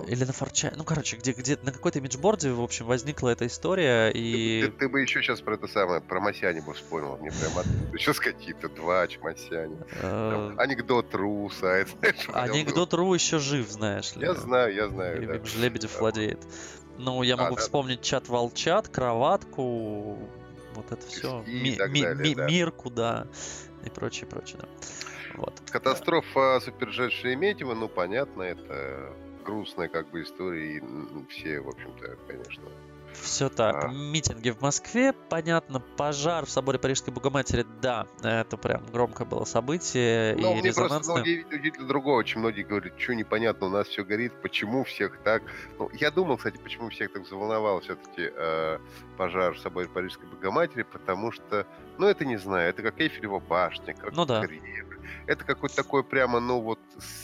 Или 0.08 0.24
на 0.24 0.34
форча... 0.34 0.74
Ну, 0.76 0.84
короче, 0.84 1.18
где, 1.18 1.34
где 1.34 1.58
на 1.62 1.72
какой-то 1.72 2.00
имиджборде, 2.00 2.52
в 2.52 2.62
общем, 2.62 2.86
возникла 2.86 3.30
эта 3.30 3.46
история, 3.46 4.10
и... 4.10 4.62
Ты, 4.64 4.72
ты, 4.72 4.78
ты 4.80 4.90
бы 4.90 5.02
еще 5.02 5.22
сейчас 5.22 5.42
про 5.42 5.54
это 5.54 5.68
самое, 5.68 6.02
про 6.02 6.20
Масяни 6.20 6.62
бы 6.62 6.74
вспомнил. 6.74 7.18
Мне 7.18 7.30
прям 7.30 7.64
сейчас 7.98 8.20
какие-то 8.20 8.70
двач, 8.70 9.20
Масяни. 9.22 9.78
Э, 10.02 10.56
анекдот 10.58 11.14
Ру 11.14 11.50
сайт. 11.52 11.90
Анекдот 12.34 12.94
Ру 12.94 13.14
еще 13.14 13.38
жив, 13.38 13.70
знаешь 13.70 14.16
ли. 14.16 14.26
Я 14.26 14.34
знаю, 14.34 14.74
я 14.74 14.90
знаю. 14.90 15.22
Им 15.22 15.44
Лебедев 15.62 16.00
владеет. 16.00 16.40
Ну, 16.98 17.22
я 17.22 17.38
могу 17.38 17.56
вспомнить 17.58 18.02
чат 18.02 18.28
Волчат, 18.28 18.88
кроватку, 18.88 20.18
вот 20.78 20.92
это 20.92 21.06
все, 21.08 21.44
ми- 21.48 21.78
ми- 21.90 22.02
далее, 22.02 22.16
ми- 22.16 22.36
да. 22.36 22.46
мир 22.46 22.72
куда 22.72 23.28
и 23.86 23.90
прочее, 23.90 24.28
прочее, 24.28 24.60
да. 24.62 24.68
Вот. 25.36 25.62
Катастрофа 25.70 26.60
Суперджет 26.60 27.12
Шереметьево, 27.12 27.74
ну, 27.76 27.88
понятно, 27.88 28.44
это 28.44 29.14
грустная 29.46 29.88
как 29.88 30.10
бы 30.10 30.24
история, 30.24 30.78
и 30.78 30.82
все, 31.30 31.60
в 31.60 31.70
общем-то, 31.70 32.18
конечно, 32.28 32.64
все 33.22 33.50
так. 33.50 33.86
А. 33.86 33.88
Митинги 33.88 34.50
в 34.50 34.62
Москве, 34.62 35.14
понятно. 35.14 35.80
Пожар 35.80 36.46
в 36.46 36.50
соборе 36.50 36.80
Парижской 36.80 37.14
Богоматери, 37.14 37.66
да, 37.82 38.08
это 38.22 38.58
прям 38.58 38.86
громкое 38.92 39.26
было 39.26 39.46
событие 39.46 40.36
Но 40.36 40.52
и 40.52 40.54
мне 40.56 40.70
резонансное. 40.70 41.16
просто 41.16 41.36
ну, 41.52 41.58
удивительно 41.58 41.88
другого. 41.88 42.20
Очень 42.20 42.40
многие 42.40 42.64
говорят, 42.64 43.00
что 43.00 43.16
непонятно, 43.16 43.68
у 43.68 43.70
нас 43.70 43.88
все 43.88 44.04
горит, 44.04 44.34
почему 44.42 44.84
всех 44.84 45.20
так... 45.24 45.44
Ну, 45.80 45.90
я 45.94 46.12
думал, 46.12 46.38
кстати, 46.38 46.58
почему 46.58 46.90
всех 46.90 47.12
так 47.12 47.28
заволновал 47.28 47.82
все-таки 47.82 48.30
э, 48.34 48.80
пожар 49.18 49.54
в 49.54 49.60
соборе 49.60 49.88
Парижской 49.88 50.28
Богоматери, 50.28 50.84
потому 50.84 51.32
что, 51.32 51.66
ну, 51.98 52.08
это 52.08 52.26
не 52.26 52.38
знаю, 52.38 52.70
это 52.70 52.82
как 52.82 53.00
Эйфелева 53.00 53.40
башня, 53.40 53.94
как 53.94 54.14
ну, 54.14 54.26
да. 54.26 54.44
Это 55.26 55.44
какой-то 55.44 55.76
такой 55.76 56.04
прямо, 56.04 56.40
ну, 56.40 56.62
вот 56.62 56.80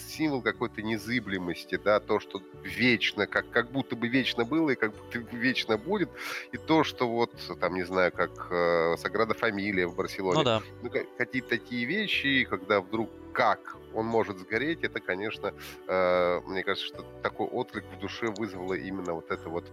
символ 0.07 0.41
какой-то 0.41 0.81
незыблемости, 0.81 1.79
да, 1.83 1.99
то, 1.99 2.19
что 2.19 2.41
вечно, 2.63 3.27
как, 3.27 3.49
как 3.49 3.71
будто 3.71 3.95
бы 3.95 4.07
вечно 4.07 4.45
было 4.45 4.71
и 4.71 4.75
как 4.75 4.91
будто 4.91 5.19
вечно 5.35 5.77
будет, 5.77 6.09
и 6.51 6.57
то, 6.57 6.83
что 6.83 7.09
вот, 7.09 7.33
там, 7.59 7.75
не 7.75 7.83
знаю, 7.83 8.11
как 8.11 8.47
э, 8.51 8.95
Саграда 8.97 9.33
Фамилия 9.33 9.87
в 9.87 9.95
Барселоне. 9.95 10.39
Ну 10.39 10.43
да. 10.43 10.61
Ну, 10.81 10.89
какие-то 11.17 11.49
такие 11.49 11.85
вещи, 11.85 12.45
когда 12.49 12.81
вдруг 12.81 13.09
как 13.33 13.77
он 13.93 14.05
может 14.05 14.37
сгореть, 14.37 14.83
это, 14.83 14.99
конечно, 14.99 15.53
э, 15.87 16.41
мне 16.45 16.63
кажется, 16.63 16.87
что 16.87 17.05
такой 17.21 17.47
отклик 17.47 17.83
в 17.95 17.99
душе 17.99 18.27
вызвало 18.27 18.75
именно 18.75 19.13
вот 19.13 19.31
это 19.31 19.49
вот 19.49 19.65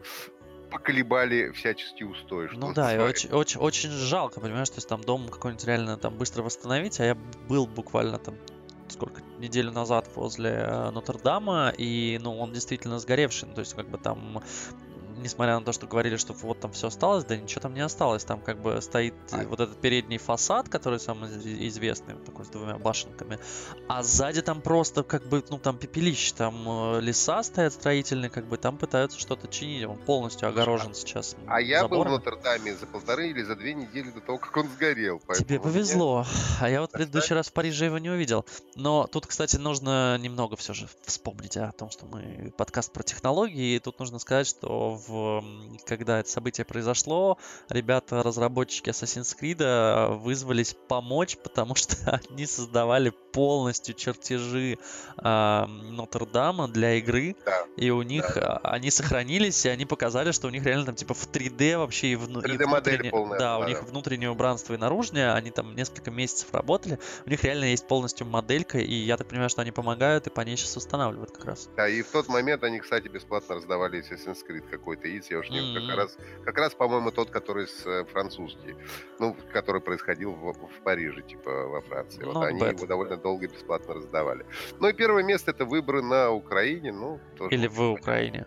поколебали 0.70 1.50
всячески 1.52 2.04
устой. 2.04 2.48
Что 2.48 2.59
ну 2.59 2.72
да, 2.72 2.94
и 2.94 2.98
очень, 2.98 3.30
очень, 3.30 3.61
очень 3.61 3.90
жалко, 3.90 4.40
понимаешь, 4.40 4.70
то 4.70 4.76
есть 4.76 4.88
там 4.88 5.02
дом 5.02 5.28
какой-нибудь 5.28 5.64
реально 5.64 5.96
там 5.96 6.16
быстро 6.16 6.42
восстановить, 6.42 7.00
а 7.00 7.04
я 7.04 7.16
был 7.48 7.66
буквально 7.66 8.18
там 8.18 8.35
сколько 8.88 9.22
неделю 9.38 9.72
назад 9.72 10.09
возле 10.14 10.50
э, 10.50 10.90
Нотр-Дама, 10.90 11.72
и, 11.76 12.18
ну, 12.22 12.38
он 12.38 12.52
действительно 12.52 12.98
сгоревший, 12.98 13.48
ну, 13.48 13.54
то 13.54 13.61
есть, 13.61 13.74
как 13.74 13.88
бы 13.88 13.98
там 13.98 14.42
несмотря 15.22 15.59
на 15.59 15.64
то, 15.64 15.72
что 15.72 15.87
говорили, 15.87 16.16
что 16.16 16.33
вот 16.33 16.61
там 16.61 16.72
все 16.72 16.88
осталось, 16.88 17.24
да 17.24 17.37
ничего 17.37 17.61
там 17.61 17.74
не 17.74 17.80
осталось. 17.80 18.24
Там 18.24 18.40
как 18.40 18.61
бы 18.61 18.80
стоит 18.83 19.14
а... 19.33 19.44
вот 19.44 19.61
этот 19.61 19.80
передний 19.80 20.18
фасад, 20.18 20.68
который 20.68 21.00
самый 21.00 21.30
известный, 21.68 22.14
такой 22.16 22.44
с 22.44 22.48
двумя 22.48 22.78
башенками. 22.78 23.38
А 23.88 24.02
сзади 24.02 24.42
там 24.42 24.61
просто 24.62 25.02
как 25.02 25.26
бы, 25.28 25.44
ну 25.50 25.59
там 25.59 25.78
пепелище, 25.78 26.35
там 26.35 26.96
э, 26.96 27.00
леса 27.00 27.42
стоят 27.42 27.72
строительные, 27.72 28.30
как 28.30 28.46
бы 28.46 28.56
там 28.56 28.78
пытаются 28.78 29.18
что-то 29.18 29.48
чинить. 29.48 29.85
Он 29.85 29.98
полностью 29.98 30.48
огорожен 30.48 30.90
а, 30.90 30.94
сейчас 30.94 31.37
А 31.46 31.61
я 31.61 31.87
был 31.87 32.04
в 32.04 32.09
Нотр-Даме 32.09 32.74
за 32.74 32.87
полторы 32.87 33.28
или 33.30 33.42
за 33.42 33.56
две 33.56 33.74
недели 33.74 34.11
до 34.11 34.20
того, 34.20 34.38
как 34.38 34.56
он 34.56 34.68
сгорел. 34.68 35.20
Тебе 35.38 35.61
повезло. 35.61 36.20
Меня... 36.20 36.59
А 36.61 36.70
я 36.70 36.80
вот 36.80 36.92
предыдущий 36.92 37.35
раз 37.35 37.48
в 37.48 37.52
Париже 37.52 37.87
его 37.87 37.98
не 37.98 38.11
увидел. 38.11 38.44
Но 38.74 39.06
тут, 39.06 39.26
кстати, 39.26 39.56
нужно 39.56 40.18
немного 40.18 40.56
все 40.56 40.74
же 40.74 40.88
вспомнить 41.04 41.56
о 41.56 41.72
том, 41.72 41.90
что 41.90 42.06
мы 42.06 42.52
подкаст 42.56 42.92
про 42.92 43.02
технологии. 43.02 43.76
И 43.76 43.78
тут 43.78 43.98
нужно 43.98 44.18
сказать, 44.18 44.46
что 44.46 44.94
в 44.94 45.09
когда 45.86 46.20
это 46.20 46.28
событие 46.28 46.64
произошло, 46.64 47.38
ребята, 47.68 48.22
разработчики 48.22 48.90
Assassin's 48.90 49.36
Creed 49.38 49.62
э, 49.62 50.14
вызвались 50.16 50.74
помочь, 50.88 51.36
потому 51.42 51.74
что 51.74 52.20
они 52.30 52.46
создавали 52.46 53.12
полностью 53.32 53.94
чертежи 53.94 54.78
э, 55.18 55.66
Нотр-Дама 55.66 56.68
для 56.68 56.94
игры, 56.94 57.36
да, 57.44 57.64
и 57.76 57.90
у 57.90 58.02
них 58.02 58.32
да. 58.34 58.60
они 58.62 58.90
сохранились, 58.90 59.64
и 59.66 59.68
они 59.68 59.86
показали, 59.86 60.32
что 60.32 60.48
у 60.48 60.50
них 60.50 60.64
реально 60.64 60.86
там 60.86 60.94
типа 60.94 61.14
в 61.14 61.28
3D 61.30 61.78
вообще 61.78 62.08
и, 62.08 62.16
вну, 62.16 62.40
3D 62.40 62.54
и 62.54 62.64
внутренне, 62.64 63.10
полная, 63.10 63.38
да, 63.38 63.58
да, 63.58 63.58
у 63.58 63.68
них 63.68 63.82
внутреннее 63.82 64.30
убранство 64.30 64.74
и 64.74 64.76
наружное, 64.76 65.34
они 65.34 65.50
там 65.50 65.74
несколько 65.74 66.10
месяцев 66.10 66.52
работали, 66.52 66.98
у 67.26 67.30
них 67.30 67.42
реально 67.44 67.64
есть 67.64 67.86
полностью 67.86 68.26
моделька, 68.26 68.78
и 68.78 68.94
я 68.94 69.16
так 69.16 69.28
понимаю, 69.28 69.50
что 69.50 69.62
они 69.62 69.70
помогают 69.70 70.26
и 70.26 70.30
по 70.30 70.40
ней 70.42 70.56
сейчас 70.56 70.76
устанавливают 70.76 71.30
как 71.30 71.44
раз. 71.44 71.68
Да, 71.76 71.88
и 71.88 72.02
в 72.02 72.08
тот 72.08 72.28
момент 72.28 72.64
они, 72.64 72.80
кстати, 72.80 73.08
бесплатно 73.08 73.56
раздавали 73.56 74.00
Assassin's 74.00 74.38
Creed 74.48 74.68
какой-то 74.70 75.08
яиц, 75.08 75.30
я 75.30 75.38
уж 75.38 75.50
не 75.50 75.58
mm-hmm. 75.58 75.86
как 75.86 75.96
раз, 75.96 76.16
как 76.44 76.58
раз, 76.58 76.74
по-моему, 76.74 77.10
тот, 77.10 77.30
который 77.30 77.66
с 77.66 77.86
э, 77.86 78.04
французский, 78.06 78.76
ну, 79.18 79.36
который 79.52 79.80
происходил 79.80 80.32
в, 80.32 80.52
в 80.52 80.82
Париже, 80.84 81.22
типа 81.22 81.50
во 81.66 81.80
Франции. 81.80 82.24
Вот 82.24 82.44
они 82.44 82.60
bad. 82.60 82.76
его 82.76 82.86
довольно 82.86 83.16
долго 83.22 83.48
бесплатно 83.48 83.94
раздавали. 83.94 84.44
Ну 84.80 84.88
и 84.88 84.92
первое 84.92 85.22
место 85.22 85.50
это 85.50 85.64
выборы 85.64 86.02
на 86.02 86.30
Украине, 86.30 86.92
ну 86.92 87.20
тоже. 87.37 87.54
Или 87.54 87.66
в 87.68 87.80
Украине. 87.80 88.46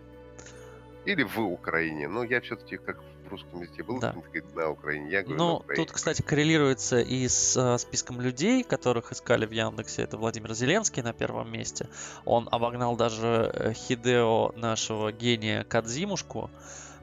Или 1.04 1.22
в 1.22 1.38
Украине. 1.38 2.08
Ну, 2.08 2.22
я 2.22 2.40
все-таки 2.40 2.78
как 2.78 2.98
в 3.26 3.28
русском 3.30 3.60
языке 3.62 3.82
был, 3.82 4.00
Да. 4.00 4.14
на 4.54 4.70
Украине, 4.70 5.10
я 5.10 5.22
говорю, 5.22 5.38
Ну, 5.38 5.54
Украине. 5.56 5.84
тут, 5.84 5.92
кстати, 5.94 6.22
коррелируется 6.22 7.00
и 7.00 7.26
с 7.28 7.56
э, 7.56 7.78
списком 7.78 8.20
людей, 8.20 8.62
которых 8.62 9.12
искали 9.12 9.46
в 9.46 9.50
Яндексе. 9.50 10.02
Это 10.02 10.16
Владимир 10.18 10.52
Зеленский 10.54 11.02
на 11.02 11.12
первом 11.12 11.50
месте. 11.50 11.88
Он 12.24 12.48
обогнал 12.50 12.96
даже 12.96 13.50
э, 13.52 13.72
Хидео, 13.72 14.52
нашего 14.56 15.10
гения 15.12 15.64
Кадзимушку, 15.64 16.50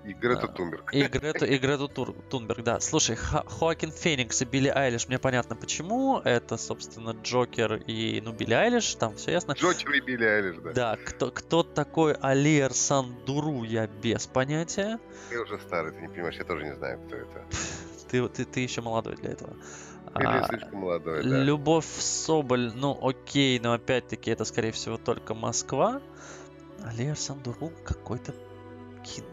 И 0.04 0.14
Грета 0.14 0.46
а, 0.46 0.48
Тунберг. 0.48 0.94
и 0.94 1.04
Грету, 1.04 1.46
и 1.46 1.58
Грету 1.60 1.88
Тур- 1.88 2.16
Тунберг, 2.30 2.64
да. 2.64 2.80
Слушай, 2.80 3.16
Хоакин 3.16 3.92
Феникс 3.92 4.42
и 4.42 4.46
Билли 4.46 4.70
Айлиш, 4.70 5.08
мне 5.08 5.20
понятно 5.20 5.56
почему. 5.56 6.20
Это, 6.20 6.58
собственно, 6.58 7.12
Джокер 7.12 7.76
и, 7.76 8.20
ну, 8.22 8.32
Билли 8.32 8.54
Айлиш, 8.54 8.96
там 8.96 9.16
все 9.16 9.32
ясно. 9.32 9.52
Джокер 9.52 9.92
и 9.92 10.00
Билли 10.02 10.26
Айлиш, 10.26 10.56
да. 10.64 10.74
Да, 10.74 10.98
кто, 11.06 11.30
кто 11.30 11.62
такой 11.62 12.14
Алиер 12.14 12.74
Сандуру, 12.74 13.64
я 13.64 13.86
без 13.86 14.26
понятия. 14.26 15.00
Ты 15.30 15.40
уже 15.40 15.60
старый, 15.60 15.92
ты 15.92 16.02
не 16.02 16.08
понимаешь, 16.08 16.36
я 16.36 16.46
тоже 16.46 16.64
не 16.66 16.74
знаю, 16.76 17.00
кто 17.06 17.16
это. 17.18 17.46
Ты, 18.10 18.28
ты, 18.28 18.46
ты 18.46 18.60
еще 18.62 18.82
молодой 18.82 19.16
для 19.18 19.32
этого. 19.32 19.54
Или 20.18 20.26
А, 20.26 20.48
слишком 20.48 20.80
молодой, 20.80 21.24
да. 21.24 21.38
Любовь 21.38 21.86
Соболь, 21.86 22.74
ну 22.76 22.98
окей, 23.08 23.60
но 23.60 23.74
опять-таки 23.74 24.32
это 24.32 24.46
скорее 24.46 24.72
всего 24.72 24.98
только 24.98 25.34
Москва. 25.36 26.02
Алиер 26.84 27.16
Сандуру 27.16 27.72
какой-то 27.86 28.34
кин- 29.06 29.24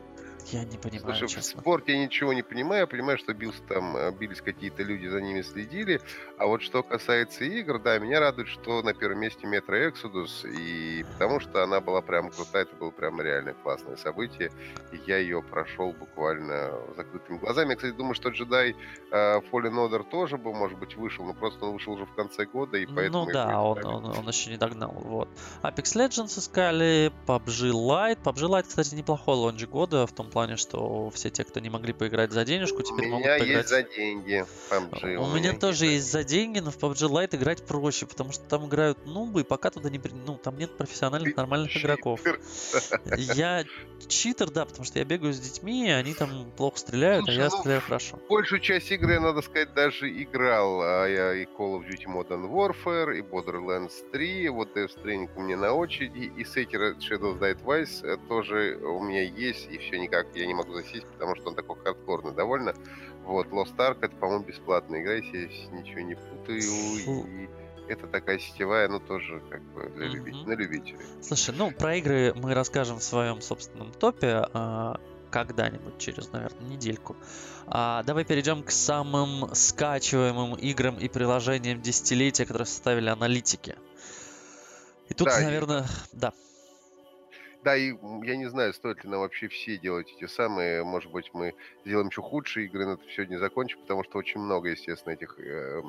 Я 0.53 0.65
не 0.65 0.79
понимаю, 0.79 1.15
Слушай, 1.15 1.27
в 1.27 1.31
честно. 1.31 1.61
спорте 1.61 1.93
я 1.93 1.99
ничего 1.99 2.33
не 2.33 2.43
понимаю. 2.43 2.83
Я 2.83 2.87
понимаю, 2.87 3.19
что 3.19 3.35
бился 3.35 3.61
там, 3.69 3.97
э, 3.97 4.11
бились 4.13 4.41
какие-то 4.41 4.83
люди, 4.83 5.07
за 5.07 5.21
ними 5.21 5.43
следили. 5.43 6.01
А 6.39 6.47
вот 6.47 6.63
что 6.63 6.83
касается 6.83 7.45
игр, 7.45 7.79
да, 7.79 7.99
меня 7.99 8.21
радует, 8.21 8.49
что 8.49 8.83
на 8.83 8.95
первом 8.95 9.21
месте 9.21 9.47
Metro 9.47 9.93
Exodus. 9.93 10.49
И 10.49 11.05
потому 11.13 11.41
что 11.41 11.63
она 11.63 11.81
была 11.81 12.01
прям 12.01 12.31
крутая, 12.31 12.63
это 12.63 12.77
было 12.77 12.91
прям 12.91 13.21
реально 13.21 13.55
классное 13.55 13.97
событие. 13.97 14.51
И 14.93 15.01
я 15.07 15.19
ее 15.19 15.43
прошел 15.43 15.93
буквально 15.93 16.73
закрытыми 16.97 17.39
глазами. 17.39 17.71
Я, 17.71 17.77
кстати, 17.77 17.95
думаю, 17.95 18.15
что 18.15 18.31
Jedi 18.31 18.75
э, 19.11 19.41
Fallen 19.51 19.75
Order 19.75 20.05
тоже 20.09 20.39
бы, 20.39 20.55
может 20.55 20.79
быть, 20.79 20.97
вышел, 20.97 21.25
но 21.27 21.35
просто 21.35 21.67
он 21.67 21.75
вышел 21.75 21.93
уже 21.93 22.07
в 22.07 22.15
конце 22.15 22.47
года, 22.47 22.79
и 22.79 22.87
поэтому... 22.87 23.27
Ну 23.27 23.33
да, 23.33 23.61
он, 23.61 23.79
искали. 23.79 23.95
он, 23.95 24.05
он 24.07 24.29
еще 24.29 24.51
не 24.51 24.57
догнал. 24.57 24.93
Вот. 24.93 25.29
Apex 25.63 25.97
Legends 25.97 26.39
искали, 26.39 27.13
PUBG 27.27 27.71
Lite. 27.73 28.23
PUBG 28.23 28.49
Lite, 28.49 28.69
кстати, 28.69 28.95
неплохой 28.95 29.37
лонж 29.37 29.67
года 29.67 30.07
в 30.07 30.13
том 30.13 30.31
плане, 30.31 30.38
что 30.57 31.11
все 31.11 31.31
те, 31.31 31.45
кто 31.45 31.61
не 31.61 31.71
могли 31.71 31.93
поиграть 31.93 32.33
за 32.33 32.45
денежку, 32.45 32.79
У 32.79 32.83
теперь 32.83 33.09
могут 33.09 33.27
меня 33.27 33.39
поиграть. 33.39 33.57
есть 33.57 33.69
за 33.69 33.83
деньги 33.83 34.45
PUBG. 34.71 35.17
У 35.17 35.35
меня 35.35 35.53
тоже 35.55 35.87
есть 35.87 36.11
за 36.11 36.25
деньги, 36.25 36.61
но 36.61 36.71
в 36.71 36.79
PUBG 36.79 37.09
Lite 37.09 37.37
играть 37.37 37.65
проще, 37.65 38.07
потому 38.07 38.33
что 38.33 38.45
там 38.45 38.67
играют 38.67 39.05
нубы, 39.07 39.41
и 39.41 39.45
пока 39.45 39.71
туда 39.71 39.91
не... 39.91 40.01
Ну, 40.27 40.37
там 40.37 40.57
нет 40.57 40.77
профессиональных 40.77 41.37
нормальных 41.37 41.77
игроков. 41.77 42.21
читер. 42.21 42.41
Я 43.35 43.65
читер, 44.07 44.51
да, 44.51 44.65
потому 44.65 44.85
что 44.85 44.99
я 44.99 45.05
бегаю 45.05 45.33
с 45.33 45.41
детьми, 45.41 45.87
и 45.87 45.91
они 45.91 46.15
там 46.15 46.51
плохо 46.57 46.79
стреляют, 46.79 47.25
Слушай, 47.25 47.39
а 47.39 47.43
я 47.43 47.49
ну, 47.51 47.59
стреляю 47.59 47.83
хорошо. 47.83 48.19
Большую 48.29 48.61
часть 48.61 48.91
игры, 48.91 49.15
я, 49.15 49.21
надо 49.21 49.43
сказать, 49.43 49.75
даже 49.75 50.11
играл. 50.11 50.81
А 50.83 51.07
я 51.07 51.35
и 51.35 51.45
Call 51.45 51.81
of 51.81 51.89
Duty 51.89 52.07
Modern 52.07 52.49
Warfare, 52.51 53.17
и 53.17 53.23
Borderlands 53.23 53.93
3, 54.13 54.49
вот 54.51 54.77
Death 54.77 54.91
Stranding 55.03 55.31
у 55.37 55.41
меня 55.43 55.57
на 55.57 55.73
очереди, 55.73 56.33
и 56.37 56.43
Sekiro 56.45 56.97
Shadows 56.99 57.39
Die 57.39 57.59
Twice 57.63 58.05
э, 58.05 58.17
тоже 58.29 58.77
у 58.83 59.03
меня 59.03 59.23
есть, 59.23 59.69
и 59.71 59.79
все 59.79 59.99
никак 59.99 60.28
я 60.35 60.47
не 60.47 60.55
могу 60.55 60.73
засесть, 60.75 61.07
потому 61.07 61.35
что 61.37 61.49
он 61.49 61.55
такой 61.55 61.77
хардкорный 61.83 62.33
довольно. 62.35 62.75
Вот, 63.25 63.47
Lost 63.49 63.77
Ark, 63.77 63.99
это, 64.01 64.15
по-моему, 64.17 64.45
бесплатная 64.45 65.03
игра, 65.03 65.15
если 65.15 65.39
я 65.39 65.47
ничего 65.81 66.01
не 66.01 66.15
путаю, 66.15 66.63
Фу. 67.05 67.27
и 67.27 67.49
это 67.93 68.07
такая 68.07 68.39
сетевая, 68.39 68.89
но 68.89 68.99
тоже 69.01 69.43
как 69.51 69.63
бы 69.73 69.89
для 69.97 70.07
Мгм. 70.09 70.15
любителей, 70.17 70.57
любителей. 70.57 71.07
Слушай, 71.23 71.55
ну, 71.57 71.71
про 71.71 71.97
игры 71.97 72.33
мы 72.35 72.55
расскажем 72.55 72.99
в 72.99 73.03
своем 73.03 73.41
собственном 73.41 73.93
топе 73.93 74.47
а, 74.53 74.99
когда-нибудь, 75.31 75.99
через, 75.99 76.33
наверное, 76.33 76.69
недельку. 76.69 77.17
А, 77.67 78.03
давай 78.05 78.25
перейдем 78.25 78.63
к 78.63 78.71
самым 78.71 79.55
скачиваемым 79.55 80.55
играм 80.55 80.97
и 80.99 81.09
приложениям 81.09 81.83
десятилетия, 81.83 82.47
которые 82.47 82.67
составили 82.67 83.09
аналитики. 83.11 83.77
И 85.11 85.15
тут, 85.15 85.29
Да, 85.29 85.41
и- 85.41 85.45
наверное, 85.45 85.87
да. 86.13 86.33
Да, 87.69 87.77
и 87.77 87.95
я 88.23 88.37
не 88.37 88.47
знаю, 88.49 88.73
стоит 88.73 89.05
ли 89.05 89.11
нам 89.11 89.21
вообще 89.21 89.47
все 89.49 89.77
делать 89.77 90.11
эти 90.17 90.27
самые. 90.27 90.85
Может 90.85 91.13
быть, 91.13 91.29
мы 91.35 91.53
сделаем 91.85 92.09
еще 92.09 92.23
худшие 92.23 92.65
игры, 92.65 92.87
но 92.87 92.93
это 92.95 93.03
сегодня 93.15 93.35
не 93.35 93.39
закончим, 93.39 93.79
потому 93.83 94.05
что 94.05 94.17
очень 94.17 94.41
много, 94.41 94.71
естественно, 94.71 95.13
этих 95.13 95.39
э, 95.39 95.83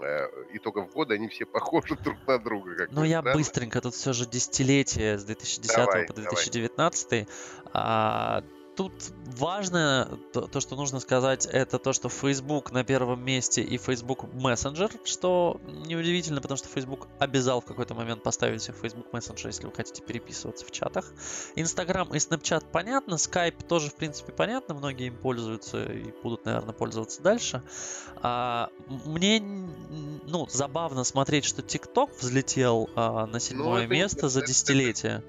э, 0.00 0.28
итогов 0.52 0.92
года, 0.92 1.14
они 1.14 1.26
все 1.26 1.44
похожи 1.46 1.96
друг 1.96 2.18
на 2.28 2.38
друга. 2.38 2.76
Как 2.76 2.92
Но 2.92 3.04
ни 3.04 3.08
я 3.08 3.18
странно. 3.18 3.36
быстренько, 3.36 3.80
тут 3.80 3.94
все 3.94 4.12
же 4.12 4.26
десятилетие 4.26 5.18
с 5.18 5.24
2010 5.24 5.76
Давай, 5.76 6.06
по 6.06 6.12
давай. 6.12 6.30
2019. 6.30 7.28
А, 7.72 8.44
тут 8.78 8.92
важно, 9.36 10.08
то, 10.32 10.42
то, 10.42 10.60
что 10.60 10.76
нужно 10.76 11.00
сказать, 11.00 11.46
это 11.46 11.80
то, 11.80 11.92
что 11.92 12.08
Facebook 12.08 12.70
на 12.70 12.84
первом 12.84 13.24
месте 13.24 13.60
и 13.60 13.76
Facebook 13.76 14.22
Messenger, 14.32 15.00
что 15.04 15.60
неудивительно, 15.66 16.40
потому 16.40 16.58
что 16.58 16.68
Facebook 16.68 17.08
обязал 17.18 17.60
в 17.60 17.64
какой-то 17.64 17.94
момент 17.94 18.22
поставить 18.22 18.62
себе 18.62 18.76
Facebook 18.80 19.12
Messenger, 19.12 19.48
если 19.48 19.66
вы 19.66 19.72
хотите 19.72 20.00
переписываться 20.00 20.64
в 20.64 20.70
чатах. 20.70 21.12
Instagram 21.56 22.14
и 22.14 22.18
Snapchat 22.18 22.66
понятно, 22.70 23.14
Skype 23.14 23.66
тоже, 23.66 23.90
в 23.90 23.94
принципе, 23.96 24.30
понятно, 24.30 24.74
многие 24.74 25.08
им 25.08 25.16
пользуются 25.16 25.82
и 25.82 26.12
будут, 26.22 26.44
наверное, 26.44 26.72
пользоваться 26.72 27.20
дальше. 27.20 27.64
А, 28.22 28.70
мне, 29.04 29.40
ну, 29.40 30.46
забавно 30.48 31.02
смотреть, 31.02 31.44
что 31.46 31.62
TikTok 31.62 32.10
взлетел 32.20 32.88
а, 32.94 33.26
на 33.26 33.40
седьмое 33.40 33.86
это 33.86 33.92
не- 33.92 34.00
место 34.02 34.28
за 34.28 34.38
это- 34.38 34.44
это- 34.44 34.52
десятилетие. 34.52 35.24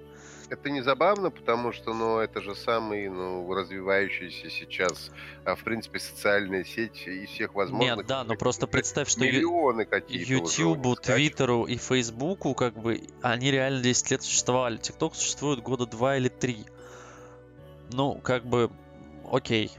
Это 0.50 0.70
не 0.70 0.82
забавно, 0.82 1.30
потому 1.30 1.72
что, 1.72 1.94
ну, 1.94 2.18
это 2.18 2.42
же 2.42 2.56
самый, 2.56 3.08
ну, 3.08 3.54
развивающийся 3.54 4.50
сейчас, 4.50 5.12
а, 5.46 5.56
в 5.56 5.64
принципе, 5.64 6.00
социальная 6.00 6.64
сеть 6.64 7.08
из 7.08 7.30
всех 7.30 7.54
возможных. 7.54 7.98
Нет, 7.98 8.08
да, 8.08 8.24
но 8.24 8.36
просто 8.36 8.66
представь, 8.66 9.10
что 9.10 9.22
миллионы 9.22 9.86
какие-то 9.86 10.48
скачивают. 10.48 11.02
Твиттеру 11.02 11.66
и 11.66 11.78
Фейсбуку, 11.78 12.56
как 12.56 12.74
бы, 12.74 13.02
они 13.22 13.52
реально 13.52 13.82
10 13.82 14.12
лет 14.12 14.24
существовали. 14.24 14.78
ТикТок 14.78 15.16
существует 15.16 15.62
года 15.62 15.86
два 15.86 16.18
или 16.18 16.30
три. 16.30 16.66
Ну, 17.92 18.16
как 18.16 18.46
бы, 18.46 18.72
окей. 19.32 19.72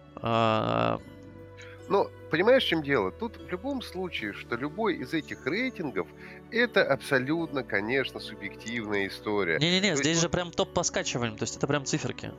Но 1.91 2.09
понимаешь, 2.31 2.63
в 2.65 2.69
чем 2.69 2.83
дело? 2.85 3.11
Тут 3.11 3.37
в 3.37 3.49
любом 3.51 3.83
случае, 3.83 4.33
что 4.33 4.55
любой 4.55 4.95
из 4.99 5.13
этих 5.13 5.45
рейтингов 5.45 6.07
это 6.53 6.85
абсолютно, 6.85 7.65
конечно, 7.65 8.21
субъективная 8.21 9.09
история. 9.09 9.59
Не-не-не, 9.59 9.89
есть 9.89 10.03
здесь 10.03 10.17
вот- 10.19 10.23
же 10.23 10.29
прям 10.29 10.53
топ 10.53 10.73
по 10.73 10.85
скачиваниям, 10.85 11.37
то 11.37 11.43
есть 11.43 11.57
это 11.57 11.67
прям 11.67 11.85
циферки. 11.85 12.31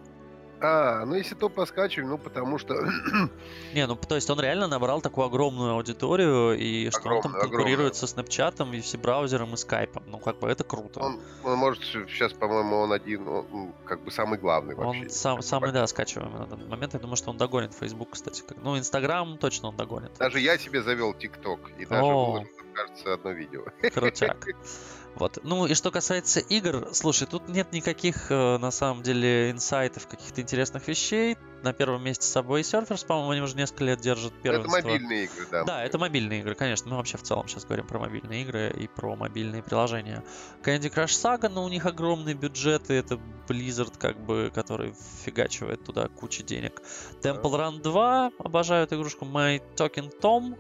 А, 0.64 1.06
ну 1.06 1.16
если 1.16 1.34
то 1.34 1.50
поскачиваем, 1.50 2.10
ну 2.10 2.18
потому 2.20 2.60
что 2.60 2.76
Не, 3.74 3.88
ну 3.88 3.96
то 3.96 4.16
есть 4.16 4.30
он 4.30 4.40
реально 4.40 4.68
набрал 4.68 5.02
такую 5.02 5.26
огромную 5.26 5.74
аудиторию, 5.74 6.56
и 6.58 6.90
что 6.92 7.10
он 7.10 7.22
там 7.22 7.32
Огромную, 7.32 7.52
конкурирует 7.52 7.96
со 7.96 8.06
Снапчатом, 8.06 8.72
и 8.74 8.82
все-браузером, 8.82 9.56
и 9.56 9.58
скайпом. 9.58 10.04
Ну, 10.06 10.20
как 10.20 10.38
бы 10.40 10.48
это 10.48 10.64
круто. 10.64 11.00
он, 11.00 11.20
он 11.44 11.58
может 11.58 11.84
сейчас, 11.84 12.34
по-моему, 12.34 12.78
он 12.78 12.94
один, 12.94 13.28
он, 13.28 13.74
как 13.86 14.04
бы 14.04 14.12
самый 14.12 14.38
главный 14.38 14.76
вообще. 14.76 15.04
Он 15.04 15.10
сам, 15.10 15.42
самый, 15.42 15.72
да, 15.72 15.88
скачиваемый 15.88 16.42
на 16.42 16.46
данный 16.46 16.68
момент. 16.68 16.94
Я 16.94 17.00
думаю, 17.00 17.16
что 17.16 17.32
он 17.32 17.38
догонит 17.38 17.74
Facebook, 17.74 18.12
кстати. 18.12 18.44
Ну, 18.62 18.78
Инстаграм 18.78 19.38
точно 19.40 19.70
он 19.70 19.78
догонит. 19.78 20.12
Даже 20.20 20.40
я 20.40 20.60
себе 20.60 20.84
завел 20.84 21.14
ТикТок 21.14 21.72
и 21.80 21.86
даже 21.86 22.04
О. 22.04 22.44
кажется, 22.74 23.14
одно 23.14 23.32
видео. 23.32 23.66
Крутяк. 23.94 24.46
Вот. 25.16 25.40
Ну 25.44 25.66
и 25.66 25.74
что 25.74 25.92
касается 25.92 26.40
игр, 26.40 26.90
слушай, 26.94 27.28
тут 27.28 27.48
нет 27.50 27.72
никаких, 27.74 28.32
э, 28.32 28.58
на 28.58 28.72
самом 28.72 29.04
деле, 29.04 29.52
инсайтов, 29.52 30.08
каких-то 30.08 30.42
интересных 30.42 30.88
вещей. 30.88 31.38
На 31.64 31.74
первом 31.74 32.04
месте 32.04 32.26
Subway 32.26 32.62
Surfers, 32.62 33.06
по-моему, 33.06 33.32
они 33.32 33.42
уже 33.42 33.56
несколько 33.56 33.84
лет 33.84 34.02
держат 34.02 34.34
Это 34.34 34.42
первенство. 34.42 34.72
мобильные 34.72 35.26
игры, 35.26 35.48
да. 35.52 35.64
Да, 35.64 35.84
это 35.84 36.00
мобильные 36.00 36.40
игры, 36.40 36.56
конечно. 36.56 36.90
Мы 36.90 36.98
вообще 36.98 37.18
в 37.18 37.24
целом 37.24 37.48
сейчас 37.48 37.66
говорим 37.66 37.86
про 37.86 38.00
мобильные 38.00 38.42
игры 38.42 38.74
и 38.76 38.88
про 38.88 39.16
мобильные 39.16 39.62
приложения. 39.62 40.24
Candy 40.64 40.92
Crush 40.92 41.08
Saga, 41.40 41.50
но 41.50 41.64
у 41.64 41.70
них 41.70 41.86
огромные 41.86 42.34
бюджеты. 42.34 42.94
Это 42.96 43.20
Blizzard, 43.48 43.94
как 44.00 44.20
бы, 44.20 44.52
который 44.56 44.96
фигачивает 45.24 45.84
туда 45.84 46.08
кучу 46.08 46.42
денег. 46.42 46.82
Temple 47.22 47.44
Run 47.44 47.82
2, 47.82 48.32
обожаю 48.40 48.86
эту 48.86 48.96
игрушку. 48.96 49.26
My 49.26 49.62
Talking 49.76 50.12
Tom, 50.20 50.58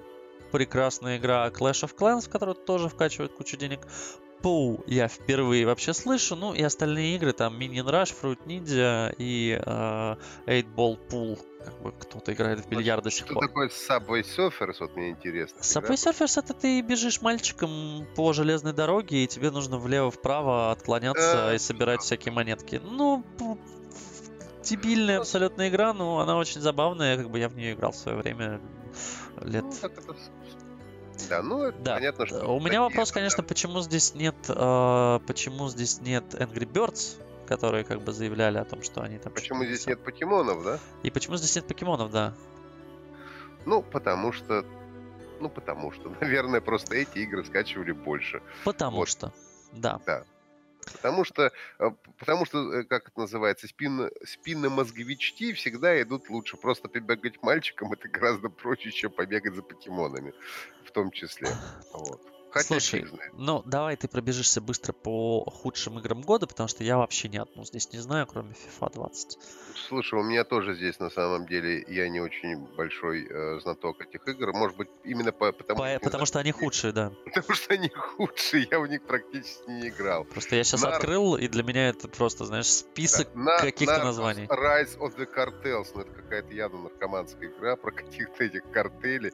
прекрасная 0.51 1.17
игра. 1.17 1.47
Clash 1.47 1.83
of 1.83 1.95
Clans, 1.97 2.29
которая 2.29 2.53
тоже 2.53 2.89
вкачивает 2.89 3.33
кучу 3.33 3.57
денег. 3.57 3.87
Пу 4.41 4.83
я 4.87 5.07
впервые 5.07 5.65
вообще 5.65 5.93
слышу, 5.93 6.35
ну 6.35 6.53
и 6.53 6.61
остальные 6.63 7.15
игры, 7.15 7.33
там 7.33 7.59
Minion 7.59 7.85
Rush, 7.85 8.15
Fruit 8.19 8.39
Ninja 8.45 9.13
и 9.17 9.59
э, 9.63 10.15
8 10.47 10.75
Ball 10.75 10.99
Pool. 11.09 11.39
Как 11.63 11.79
бы 11.81 11.91
кто-то 11.91 12.33
играет 12.33 12.59
в 12.61 12.67
бильярд 12.67 13.03
до 13.03 13.11
сих 13.11 13.25
Что 13.25 13.35
пор. 13.35 13.47
такое 13.47 13.69
Subway 13.69 14.23
Surfers, 14.23 14.77
вот 14.79 14.95
мне 14.95 15.11
интересно. 15.11 15.59
Subway 15.59 15.93
Surfers 15.93 16.39
это 16.39 16.55
ты 16.55 16.81
бежишь 16.81 17.21
мальчиком 17.21 18.07
по 18.15 18.33
железной 18.33 18.73
дороге, 18.73 19.23
и 19.23 19.27
тебе 19.27 19.51
нужно 19.51 19.77
влево-вправо 19.77 20.71
отклоняться 20.71 21.49
А, 21.49 21.53
и 21.53 21.59
собирать 21.59 22.01
всякие 22.01 22.33
монетки. 22.33 22.81
Ну, 22.83 23.23
дебильная 24.63 25.17
Ну, 25.17 25.21
абсолютно 25.21 25.69
игра, 25.69 25.93
но 25.93 26.19
она 26.19 26.37
очень 26.37 26.61
забавная, 26.61 27.17
как 27.17 27.29
бы 27.29 27.37
я 27.37 27.47
в 27.47 27.55
нее 27.55 27.73
играл 27.73 27.91
в 27.91 27.97
свое 27.97 28.17
время 28.17 28.59
лет. 29.41 29.63
Ну, 29.63 29.71
так 29.81 29.97
это... 29.97 30.15
Да, 31.31 31.41
ну, 31.41 31.63
это 31.63 31.79
Да. 31.79 31.93
понятно, 31.95 32.25
что... 32.25 32.45
У 32.45 32.59
меня 32.59 32.81
вопрос, 32.81 33.09
да. 33.09 33.13
конечно, 33.15 33.41
почему 33.41 33.79
здесь 33.79 34.13
нет, 34.15 34.35
э, 34.49 35.19
почему 35.25 35.69
здесь 35.69 36.01
нет 36.01 36.25
Angry 36.33 36.69
Birds, 36.69 37.17
которые 37.47 37.85
как 37.85 38.01
бы 38.01 38.11
заявляли 38.11 38.57
о 38.57 38.65
том, 38.65 38.83
что 38.83 39.01
они 39.01 39.17
там... 39.17 39.31
Почему 39.31 39.63
здесь 39.63 39.87
нет 39.87 40.03
покемонов, 40.03 40.63
да? 40.63 40.79
И 41.03 41.09
почему 41.09 41.37
здесь 41.37 41.55
нет 41.55 41.65
покемонов, 41.65 42.11
да? 42.11 42.33
Ну, 43.65 43.81
потому 43.81 44.33
что... 44.33 44.65
Ну, 45.39 45.47
потому 45.47 45.93
что, 45.93 46.09
наверное, 46.19 46.59
просто 46.59 46.95
эти 46.95 47.19
игры 47.19 47.45
скачивали 47.45 47.93
больше. 47.93 48.41
Потому 48.65 48.97
вот. 48.97 49.07
что, 49.07 49.31
да. 49.71 50.01
Да. 50.05 50.23
Потому 50.93 51.23
что, 51.23 51.51
э, 51.79 51.91
потому 52.17 52.45
что, 52.45 52.73
э, 52.73 52.83
как 52.83 53.09
это 53.09 53.19
называется, 53.19 53.67
спин, 53.67 54.09
спинно-мозговички 54.25 55.53
всегда 55.53 56.01
идут 56.01 56.29
лучше. 56.29 56.57
Просто 56.57 56.89
побегать 56.89 57.41
мальчиком 57.43 57.93
это 57.93 58.07
гораздо 58.07 58.49
проще, 58.49 58.91
чем 58.91 59.11
побегать 59.11 59.53
за 59.55 59.61
покемонами, 59.61 60.33
в 60.85 60.91
том 60.91 61.11
числе. 61.11 61.49
Вот. 61.93 62.40
Хотя 62.51 62.79
Слушай, 62.79 63.05
ну 63.33 63.63
давай 63.65 63.95
ты 63.95 64.09
пробежишься 64.09 64.59
быстро 64.59 64.91
по 64.91 65.45
худшим 65.49 65.99
играм 65.99 66.21
года, 66.21 66.47
потому 66.47 66.67
что 66.67 66.83
я 66.83 66.97
вообще 66.97 67.29
ни 67.29 67.37
одну 67.37 67.63
здесь 67.63 67.91
не 67.93 67.99
знаю, 67.99 68.27
кроме 68.27 68.51
FIFA 68.51 68.93
20. 68.93 69.39
Слушай, 69.87 70.19
у 70.19 70.23
меня 70.23 70.43
тоже 70.43 70.75
здесь 70.75 70.99
на 70.99 71.09
самом 71.09 71.45
деле 71.45 71.83
я 71.87 72.09
не 72.09 72.19
очень 72.19 72.57
большой 72.75 73.25
э, 73.25 73.59
знаток 73.61 74.01
этих 74.01 74.27
игр. 74.27 74.51
Может 74.53 74.75
быть, 74.75 74.89
именно 75.05 75.31
по, 75.31 75.53
потому, 75.53 75.79
по, 75.79 75.89
что, 75.89 75.99
потому 76.01 76.25
что 76.25 76.39
они 76.39 76.51
худшие, 76.51 76.91
да. 76.91 77.11
Потому 77.25 77.55
что 77.55 77.73
они 77.73 77.89
худшие, 77.89 78.67
я 78.69 78.79
в 78.79 78.87
них 78.87 79.03
практически 79.03 79.69
не 79.69 79.87
играл. 79.87 80.25
Просто 80.25 80.57
я 80.57 80.63
сейчас 80.65 80.81
Нар... 80.81 80.95
открыл, 80.95 81.35
и 81.37 81.47
для 81.47 81.63
меня 81.63 81.89
это 81.89 82.09
просто, 82.09 82.45
знаешь, 82.45 82.67
список 82.67 83.29
да. 83.33 83.59
каких-то 83.59 83.95
Narcos 83.95 84.03
названий. 84.03 84.45
Rise 84.45 84.97
of 84.99 85.15
the 85.17 85.25
Cartels, 85.25 85.87
ну 85.95 86.01
это 86.01 86.11
какая-то 86.11 86.53
явно 86.53 86.81
наркоманская 86.83 87.49
игра 87.49 87.77
про 87.77 87.91
каких-то 87.91 88.43
этих 88.43 88.69
картелей 88.71 89.31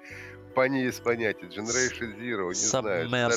ней 0.65 0.85
есть 0.85 1.03
понятие. 1.03 1.49
Generation 1.49 2.17
Zero, 2.19 2.47
не 2.47 2.53
Submersed. 2.53 3.07
знаю. 3.07 3.31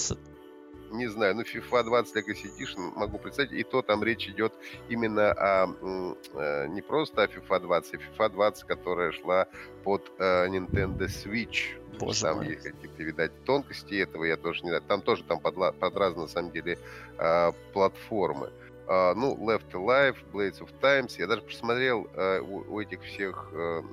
Не 0.92 1.06
знаю, 1.06 1.36
ну 1.36 1.42
FIFA 1.42 1.84
20 1.84 2.16
Legacy 2.16 2.50
Edition 2.50 2.92
могу 2.96 3.18
представить, 3.18 3.52
и 3.52 3.62
то 3.62 3.80
там 3.80 4.02
речь 4.02 4.28
идет 4.28 4.52
именно 4.88 5.30
о, 5.30 6.16
э, 6.34 6.66
не 6.66 6.82
просто 6.82 7.22
о 7.22 7.26
FIFA 7.26 7.60
20, 7.60 7.94
а 7.94 7.96
FIFA 7.96 8.28
20, 8.30 8.64
которая 8.64 9.12
шла 9.12 9.46
под 9.84 10.10
э, 10.18 10.48
Nintendo 10.48 11.06
Switch. 11.06 11.78
Боже 12.00 12.22
там 12.22 12.38
мой. 12.38 12.48
есть 12.48 12.62
какие-то, 12.62 13.02
видать, 13.04 13.44
тонкости 13.44 13.94
этого, 13.94 14.24
я 14.24 14.36
тоже 14.36 14.62
не 14.62 14.70
знаю. 14.70 14.82
Там 14.82 15.02
тоже 15.02 15.22
там 15.22 15.38
под, 15.38 15.54
под 15.54 15.96
разные, 15.96 16.22
на 16.22 16.28
самом 16.28 16.50
деле, 16.50 16.76
э, 17.18 17.52
платформы. 17.72 18.50
Uh, 18.86 19.14
ну, 19.14 19.36
Left 19.36 19.70
Alive, 19.70 20.16
Blades 20.32 20.58
of 20.58 20.70
Times. 20.80 21.16
Я 21.16 21.28
даже 21.28 21.42
посмотрел 21.42 22.08
uh, 22.12 22.40
у, 22.40 22.74
у 22.74 22.80
этих 22.80 23.00
всех 23.04 23.48
uh, 23.52 23.84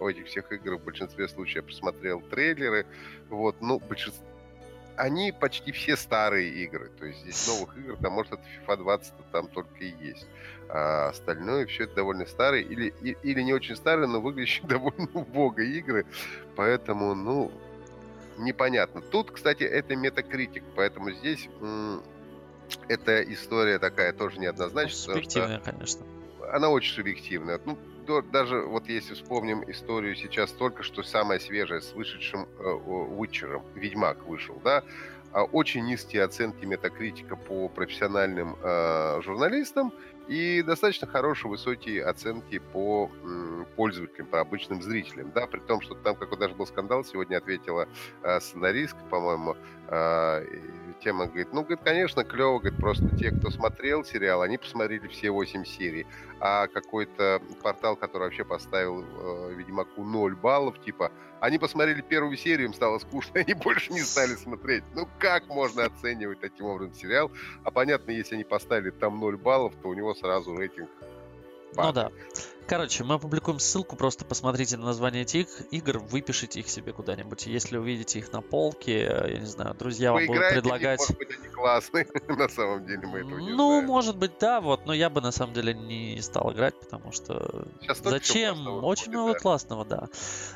этих 0.00 0.26
всех 0.26 0.52
игр 0.52 0.76
в 0.76 0.84
большинстве 0.84 1.28
случаев 1.28 1.66
посмотрел 1.66 2.20
трейлеры. 2.20 2.86
Вот, 3.28 3.56
ну, 3.60 3.78
большинство 3.78 4.24
они 4.98 5.32
почти 5.32 5.72
все 5.72 5.96
старые 5.96 6.50
игры. 6.64 6.90
То 6.98 7.06
есть 7.06 7.20
здесь 7.20 7.46
новых 7.46 7.76
игр, 7.78 7.96
там, 7.96 8.12
может, 8.12 8.32
это 8.32 8.42
FIFA 8.66 8.76
20 8.78 9.12
там 9.32 9.48
только 9.48 9.76
и 9.78 9.94
есть. 10.04 10.26
А 10.68 11.08
остальное 11.08 11.66
все 11.66 11.84
это 11.84 11.96
довольно 11.96 12.26
старые 12.26 12.64
или, 12.64 12.92
и, 13.00 13.16
или 13.22 13.40
не 13.42 13.54
очень 13.54 13.76
старые, 13.76 14.08
но 14.08 14.20
выглядящие 14.20 14.66
довольно 14.68 15.08
убого 15.14 15.60
игры. 15.60 16.04
Поэтому, 16.56 17.14
ну, 17.14 17.52
непонятно. 18.38 19.00
Тут, 19.00 19.30
кстати, 19.30 19.62
это 19.62 19.96
метакритик, 19.96 20.64
поэтому 20.74 21.12
здесь 21.12 21.48
эта 22.88 23.22
история 23.32 23.78
такая 23.78 24.12
тоже 24.12 24.38
неоднозначная. 24.38 25.14
Субъективная, 25.14 25.60
конечно. 25.60 26.04
Она 26.52 26.70
очень 26.70 26.94
субъективная. 26.94 27.60
Ну, 27.64 27.78
даже 28.32 28.62
вот 28.62 28.88
если 28.88 29.14
вспомним 29.14 29.62
историю 29.70 30.16
сейчас 30.16 30.50
только 30.52 30.82
что 30.82 31.02
самая 31.02 31.38
свежая 31.38 31.80
с 31.80 31.92
вышедшим 31.92 32.48
э, 32.58 33.58
Ведьмак 33.74 34.26
вышел, 34.26 34.60
да, 34.64 34.82
а 35.32 35.44
очень 35.44 35.84
низкие 35.84 36.24
оценки 36.24 36.64
метакритика 36.64 37.36
по 37.36 37.68
профессиональным 37.68 38.56
э, 38.62 39.20
журналистам 39.22 39.92
и 40.26 40.62
достаточно 40.62 41.06
хорошие 41.06 41.50
высокие 41.50 42.04
оценки 42.04 42.58
по 42.58 43.10
м, 43.22 43.66
пользователям, 43.76 44.26
по 44.26 44.40
обычным 44.40 44.82
зрителям, 44.82 45.32
да, 45.34 45.46
при 45.46 45.60
том, 45.60 45.80
что 45.80 45.94
там, 45.94 46.16
как 46.16 46.36
даже 46.38 46.54
был 46.54 46.66
скандал, 46.66 47.04
сегодня 47.04 47.36
ответила 47.36 47.88
э, 48.22 48.40
сценаристка, 48.40 49.00
по-моему, 49.10 49.56
э, 49.88 50.44
тема, 51.00 51.26
говорит, 51.26 51.48
ну, 51.52 51.62
говорит, 51.62 51.80
конечно, 51.84 52.24
клево, 52.24 52.58
говорит, 52.58 52.78
просто 52.78 53.08
те, 53.16 53.30
кто 53.30 53.50
смотрел 53.50 54.04
сериал, 54.04 54.42
они 54.42 54.58
посмотрели 54.58 55.06
все 55.08 55.30
8 55.30 55.64
серий, 55.64 56.06
а 56.40 56.66
какой-то 56.66 57.40
портал, 57.62 57.96
который 57.96 58.24
вообще 58.24 58.44
поставил 58.44 59.02
э, 59.02 59.54
Ведьмаку 59.54 60.04
0 60.04 60.36
баллов, 60.36 60.80
типа, 60.84 61.10
они 61.40 61.58
посмотрели 61.58 62.00
первую 62.00 62.36
серию, 62.36 62.68
им 62.68 62.74
стало 62.74 62.98
скучно, 62.98 63.40
они 63.40 63.54
больше 63.54 63.92
не 63.92 64.00
стали 64.00 64.34
смотреть. 64.34 64.84
Ну, 64.94 65.08
как 65.18 65.46
можно 65.48 65.84
оценивать 65.84 66.40
таким 66.40 66.66
образом 66.66 66.94
сериал? 66.94 67.30
А 67.64 67.70
понятно, 67.70 68.10
если 68.10 68.34
они 68.34 68.44
поставили 68.44 68.90
там 68.90 69.18
0 69.20 69.36
баллов, 69.36 69.74
то 69.82 69.88
у 69.88 69.94
него 69.94 70.14
сразу 70.14 70.56
рейтинг 70.56 70.90
ну 71.76 71.92
да. 71.92 72.10
Короче, 72.68 73.02
мы 73.02 73.14
опубликуем 73.14 73.58
ссылку, 73.58 73.96
просто 73.96 74.26
посмотрите 74.26 74.76
на 74.76 74.84
название 74.84 75.22
этих 75.22 75.48
игр, 75.70 76.00
выпишите 76.00 76.60
их 76.60 76.68
себе 76.68 76.92
куда-нибудь. 76.92 77.46
Если 77.46 77.78
увидите 77.78 78.18
их 78.18 78.30
на 78.30 78.42
полке, 78.42 79.04
я 79.04 79.38
не 79.38 79.46
знаю, 79.46 79.74
друзья 79.74 80.12
вам 80.12 80.26
будут 80.26 80.50
предлагать... 80.50 81.00
Может 81.00 81.16
быть, 81.16 81.30
они 81.38 81.48
классные, 81.48 82.06
на 82.28 82.48
самом 82.50 82.84
деле 82.84 83.06
мы 83.06 83.20
этого 83.20 83.38
не 83.38 83.52
Ну, 83.52 83.68
знаем. 83.68 83.86
может 83.86 84.18
быть, 84.18 84.32
да, 84.38 84.60
вот, 84.60 84.84
но 84.84 84.92
я 84.92 85.08
бы 85.08 85.22
на 85.22 85.32
самом 85.32 85.54
деле 85.54 85.72
не 85.72 86.20
стал 86.20 86.52
играть, 86.52 86.78
потому 86.78 87.10
что... 87.10 87.66
Сейчас 87.80 88.00
Зачем? 88.04 88.84
Очень 88.84 89.12
много 89.12 89.32
да. 89.32 89.38
классного, 89.38 89.86
да. 89.86 90.08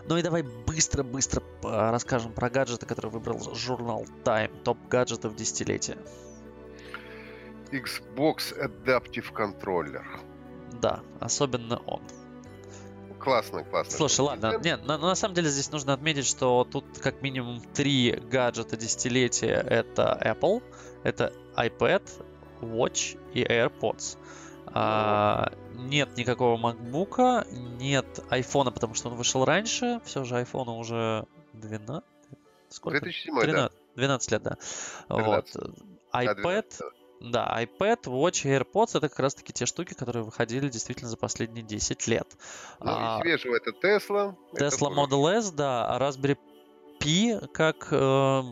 Ну 0.04 0.18
и 0.18 0.22
давай 0.22 0.42
быстро-быстро 0.42 1.42
расскажем 1.62 2.34
про 2.34 2.50
гаджеты, 2.50 2.84
которые 2.84 3.10
выбрал 3.10 3.54
журнал 3.54 4.04
Time, 4.22 4.50
топ 4.64 4.76
гаджетов 4.90 5.34
десятилетия. 5.34 5.96
Xbox 7.70 8.54
Adaptive 8.60 9.32
Controller. 9.32 10.04
Да, 10.80 11.00
особенно 11.20 11.78
он. 11.86 12.02
Классно, 13.18 13.62
классно. 13.62 13.96
Слушай, 13.96 14.20
ладно, 14.22 14.58
нет, 14.64 14.84
на, 14.84 14.98
на 14.98 15.14
самом 15.14 15.34
деле 15.34 15.48
здесь 15.48 15.70
нужно 15.70 15.92
отметить, 15.92 16.26
что 16.26 16.66
тут 16.70 16.84
как 16.98 17.22
минимум 17.22 17.60
три 17.72 18.10
гаджета 18.12 18.76
десятилетия. 18.76 19.54
Это 19.54 20.18
Apple, 20.20 20.60
это 21.04 21.32
iPad, 21.54 22.02
Watch 22.60 23.18
и 23.32 23.44
AirPods. 23.44 24.18
А, 24.74 25.52
нет 25.74 26.16
никакого 26.16 26.56
MacBook, 26.58 27.46
нет 27.78 28.06
iPhone, 28.30 28.72
потому 28.72 28.94
что 28.94 29.10
он 29.10 29.16
вышел 29.16 29.44
раньше. 29.44 30.00
Все 30.04 30.24
же 30.24 30.34
iPhone 30.36 30.78
уже 30.78 31.26
12. 31.52 32.04
Сколько? 32.70 33.00
2007, 33.02 33.40
13, 33.40 33.54
да. 33.54 33.70
12 33.96 34.32
лет, 34.32 34.42
да. 34.42 34.56
13. 35.08 35.54
Вот. 35.54 35.74
iPad, 36.12 36.64
да, 37.22 37.62
iPad, 37.62 38.04
Watch 38.04 38.48
и 38.48 38.56
AirPods 38.56 38.96
это 38.96 39.08
как 39.08 39.20
раз-таки 39.20 39.52
те 39.52 39.66
штуки, 39.66 39.94
которые 39.94 40.24
выходили 40.24 40.68
действительно 40.68 41.08
за 41.08 41.16
последние 41.16 41.64
10 41.64 42.06
лет. 42.08 42.26
Ну, 42.80 42.90
а, 42.90 43.20
свежего 43.20 43.56
это 43.56 43.70
Tesla. 43.70 44.34
Tesla 44.54 44.90
Model 44.90 45.38
S, 45.38 45.52
да, 45.52 45.86
а 45.86 45.98
Raspberry 45.98 46.36
Pi 46.98 47.48
как, 47.48 47.88
э, 47.90 47.96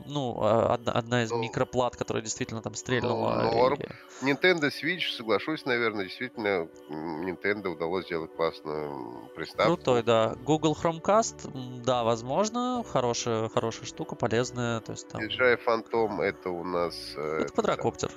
ну, 0.06 0.36
а, 0.40 0.74
одна, 0.74 0.92
одна 0.92 1.22
из 1.22 1.30
ну, 1.30 1.38
микроплат, 1.38 1.96
которая 1.96 2.22
действительно 2.22 2.62
там 2.62 2.74
стрельнула. 2.74 3.42
Ну, 3.44 3.52
норм. 3.52 3.78
И... 3.80 4.24
Nintendo 4.24 4.70
Switch, 4.70 5.14
соглашусь, 5.16 5.64
наверное, 5.64 6.04
действительно 6.04 6.68
Nintendo 6.88 7.68
удалось 7.68 8.06
сделать 8.06 8.34
классную 8.34 9.30
приставку. 9.36 9.76
Крутой, 9.76 10.02
да. 10.02 10.34
Google 10.44 10.76
Chromecast, 10.80 11.82
да, 11.84 12.02
возможно, 12.02 12.84
хорошая, 12.88 13.48
хорошая 13.48 13.86
штука, 13.86 14.16
полезная. 14.16 14.80
То 14.80 14.92
есть, 14.92 15.08
там... 15.08 15.22
DJI 15.22 15.60
Phantom 15.64 16.20
это 16.20 16.50
у 16.50 16.64
нас... 16.64 17.14
Э, 17.16 17.36
это, 17.36 17.44
это 17.44 17.52
квадрокоптер. 17.52 18.10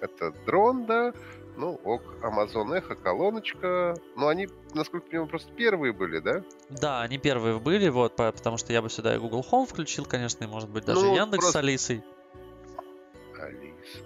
Это 0.00 0.32
дрон, 0.46 0.86
да. 0.86 1.12
Ну, 1.56 1.78
ок, 1.84 2.02
Amazon 2.22 2.78
Echo, 2.78 2.94
колоночка. 2.94 3.94
Ну, 4.16 4.28
они, 4.28 4.48
насколько 4.72 5.06
я 5.06 5.10
понимаю, 5.10 5.28
просто 5.28 5.52
первые 5.52 5.92
были, 5.92 6.20
да? 6.20 6.42
Да, 6.70 7.02
они 7.02 7.18
первые 7.18 7.58
были, 7.58 7.88
вот, 7.88 8.16
потому 8.16 8.56
что 8.56 8.72
я 8.72 8.80
бы 8.80 8.88
сюда 8.88 9.14
и 9.14 9.18
Google 9.18 9.44
Home 9.50 9.66
включил, 9.66 10.06
конечно, 10.06 10.44
и, 10.44 10.46
может 10.46 10.70
быть, 10.70 10.84
даже 10.84 11.00
ну, 11.00 11.14
Яндекс 11.14 11.44
просто... 11.44 11.52
с 11.52 11.56
Алисой. 11.56 12.04
Алиса. 13.38 13.98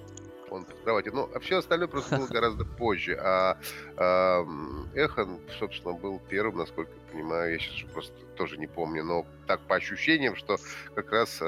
Он 0.51 0.65
давайте. 0.85 1.11
Ну, 1.11 1.29
а 1.35 1.41
все 1.41 1.59
остальное 1.59 1.89
просто 1.89 2.17
было 2.17 2.27
гораздо 2.27 2.65
позже. 2.65 3.19
А, 3.21 3.59
а 3.97 4.47
Эхо, 4.95 5.29
собственно, 5.59 5.95
был 5.95 6.21
первым, 6.29 6.59
насколько 6.59 6.93
я 6.93 7.13
понимаю. 7.13 7.53
Я 7.53 7.59
сейчас 7.59 7.91
просто 7.93 8.15
тоже 8.35 8.57
не 8.59 8.67
помню, 8.67 9.05
но 9.05 9.25
так 9.47 9.61
по 9.61 9.77
ощущениям, 9.77 10.37
что 10.37 10.59
как 10.95 11.11
раз 11.13 11.39
э, 11.41 11.45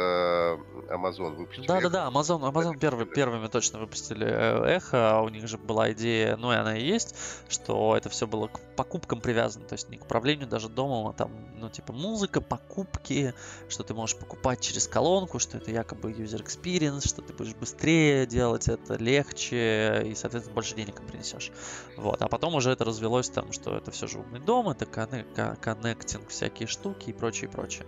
Amazon 0.89 1.35
выпустил. 1.35 1.65
Да, 1.67 1.81
да, 1.81 1.89
да, 1.89 2.09
Amazon, 2.09 2.41
Amazon 2.43 2.79
первый, 2.79 3.07
первыми 3.07 3.49
точно 3.49 3.79
выпустили 3.79 4.27
э, 4.27 4.77
эхо, 4.77 5.17
а 5.17 5.23
у 5.23 5.29
них 5.29 5.49
же 5.49 5.59
была 5.59 5.93
идея, 5.93 6.37
ну 6.37 6.53
и 6.53 6.57
она 6.57 6.77
и 6.77 6.85
есть, 6.85 7.15
что 7.49 7.97
это 7.97 8.09
все 8.09 8.27
было 8.27 8.49
к 8.49 8.61
покупкам 8.77 9.21
привязано, 9.21 9.67
то 9.67 9.75
есть 9.75 9.89
не 9.89 9.97
к 9.97 10.05
управлению 10.05 10.47
даже 10.47 10.69
домом, 10.69 11.09
а 11.09 11.13
там, 11.13 11.33
ну 11.57 11.69
типа 11.69 11.93
музыка, 11.93 12.41
покупки, 12.41 13.35
что 13.69 13.83
ты 13.83 13.95
можешь 13.95 14.17
покупать 14.17 14.61
через 14.61 14.87
колонку, 14.87 15.39
что 15.39 15.57
это 15.57 15.71
якобы 15.71 16.13
user 16.13 16.45
experience, 16.45 17.09
что 17.09 17.23
ты 17.23 17.33
будешь 17.33 17.55
быстрее 17.55 18.27
делать 18.27 18.69
это, 18.69 18.97
легче 18.97 19.26
и, 19.35 20.15
соответственно, 20.15 20.55
больше 20.55 20.75
денег 20.75 21.01
принесешь. 21.03 21.53
Вот, 21.97 22.23
а 22.23 22.29
потом 22.29 22.55
уже 22.55 22.71
это 22.71 22.85
развелось 22.85 23.29
там, 23.29 23.53
что 23.53 23.77
это 23.77 23.91
все 23.91 24.07
же 24.07 24.19
умный 24.19 24.41
дом, 24.41 24.69
это 24.69 24.87
коннектинг, 24.87 26.29
всякие 26.29 26.69
штуки 26.69 27.11
и 27.11 27.13
прочее, 27.13 27.51
прочее. 27.51 27.87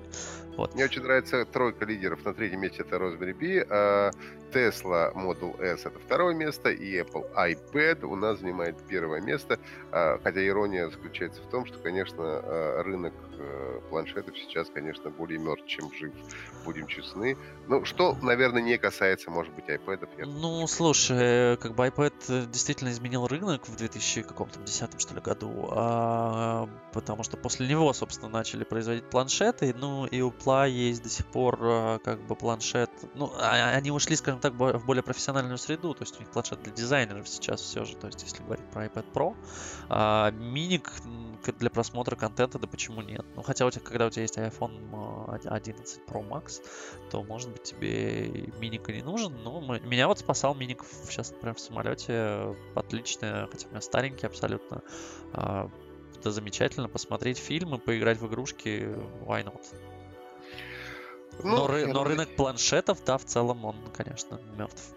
Вот. 0.59 0.74
Мне 0.74 0.85
очень 0.87 1.03
нравится 1.03 1.44
тройка 1.44 1.85
лидеров. 1.85 2.24
На 2.24 2.35
третьем 2.35 2.61
месте 2.61 2.83
это 2.83 2.96
Raspberry 2.96 3.33
Pi, 3.33 3.64
а 3.70 4.11
Tesla 4.53 5.14
Model 5.14 5.61
S 5.62 5.87
это 5.87 6.01
второе 6.01 6.35
место, 6.35 6.70
и 6.70 7.01
Apple 7.01 7.33
iPad 7.33 8.05
у 8.05 8.16
нас 8.16 8.40
занимает 8.40 8.77
первое 8.88 9.20
место. 9.20 9.61
А, 9.92 10.18
хотя 10.22 10.44
ирония 10.44 10.90
заключается 10.90 11.40
в 11.42 11.46
том, 11.46 11.64
что, 11.64 11.79
конечно, 11.79 12.24
а, 12.24 12.83
рынок 12.83 13.14
планшетов 13.90 14.37
сейчас, 14.38 14.68
конечно, 14.70 15.11
более 15.11 15.38
мертв, 15.38 15.66
чем 15.66 15.92
жив. 15.92 16.12
Будем 16.64 16.87
честны. 16.87 17.37
Ну, 17.66 17.85
что, 17.85 18.16
наверное, 18.22 18.62
не 18.62 18.79
касается, 18.79 19.31
может 19.31 19.53
быть, 19.55 19.66
iPad. 19.66 20.09
Ну, 20.27 20.66
слушай, 20.66 21.57
как 21.59 21.74
бы 21.74 21.87
iPad 21.87 22.14
э, 22.29 22.46
действительно 22.46 22.88
изменил 22.90 23.27
рынок 23.27 23.68
в 23.68 23.77
2010 23.77 25.01
что 25.01 25.14
ли 25.14 25.20
году, 25.20 25.68
а, 25.72 26.68
потому 26.92 27.22
что 27.22 27.37
после 27.37 27.68
него, 27.68 27.92
собственно, 27.92 28.29
начали 28.31 28.64
производить 28.64 29.09
планшеты, 29.11 29.74
ну 29.74 30.07
и 30.07 30.20
у 30.20 30.31
Pla 30.31 30.68
есть 30.68 31.03
до 31.03 31.09
сих 31.09 31.27
пор 31.27 32.01
как 32.03 32.20
бы 32.27 32.35
планшет, 32.35 32.90
ну, 33.14 33.33
они 33.38 33.90
ушли, 33.90 34.16
скажем 34.16 34.38
скажем 34.38 34.40
так, 34.40 34.81
в 34.81 34.87
более 34.87 35.03
профессиональную 35.03 35.59
среду, 35.59 35.94
то 35.94 36.03
есть 36.03 36.16
у 36.16 36.20
них 36.20 36.31
планшет 36.31 36.62
для 36.62 36.72
дизайнеров 36.72 37.29
сейчас 37.29 37.61
все 37.61 37.85
же, 37.85 37.96
то 37.96 38.07
есть 38.07 38.22
если 38.22 38.42
говорить 38.42 38.66
про 38.70 38.87
iPad 38.87 39.05
Pro, 39.12 39.37
а, 39.88 40.31
миник 40.31 40.92
для 41.59 41.70
просмотра 41.70 42.16
контента, 42.16 42.59
да 42.59 42.66
почему 42.66 43.03
нет? 43.03 43.24
Ну, 43.36 43.42
хотя 43.42 43.66
у 43.66 43.70
тебя, 43.70 43.84
когда 43.84 44.06
у 44.06 44.10
тебя 44.10 44.22
есть 44.22 44.36
iPhone 44.36 45.38
11 45.46 46.00
Pro 46.06 46.28
Max, 46.28 46.60
то, 47.10 47.22
может 47.22 47.50
быть, 47.50 47.62
тебе 47.62 48.50
миника 48.58 48.92
не 48.92 49.02
нужен, 49.02 49.32
но 49.44 49.60
мы, 49.60 49.80
меня 49.80 50.08
вот 50.08 50.18
спасал 50.18 50.54
миник 50.54 50.84
сейчас, 51.04 51.30
например, 51.30 51.54
в 51.54 51.60
самолете, 51.60 52.56
отлично, 52.74 53.48
хотя 53.50 53.68
у 53.68 53.70
меня 53.70 53.80
старенький 53.80 54.26
абсолютно, 54.26 54.82
а, 55.32 55.70
да 56.22 56.30
замечательно, 56.30 56.88
посмотреть 56.88 57.38
фильмы, 57.38 57.78
поиграть 57.78 58.18
в 58.18 58.26
игрушки, 58.26 58.88
why 59.24 59.44
not? 59.44 59.62
Ну, 61.44 61.56
но, 61.56 61.66
ры, 61.68 61.86
но 61.86 62.02
рынок 62.02 62.34
планшетов, 62.34 62.98
да, 63.04 63.18
в 63.18 63.24
целом 63.24 63.64
он, 63.64 63.76
конечно, 63.96 64.40
мертв. 64.56 64.94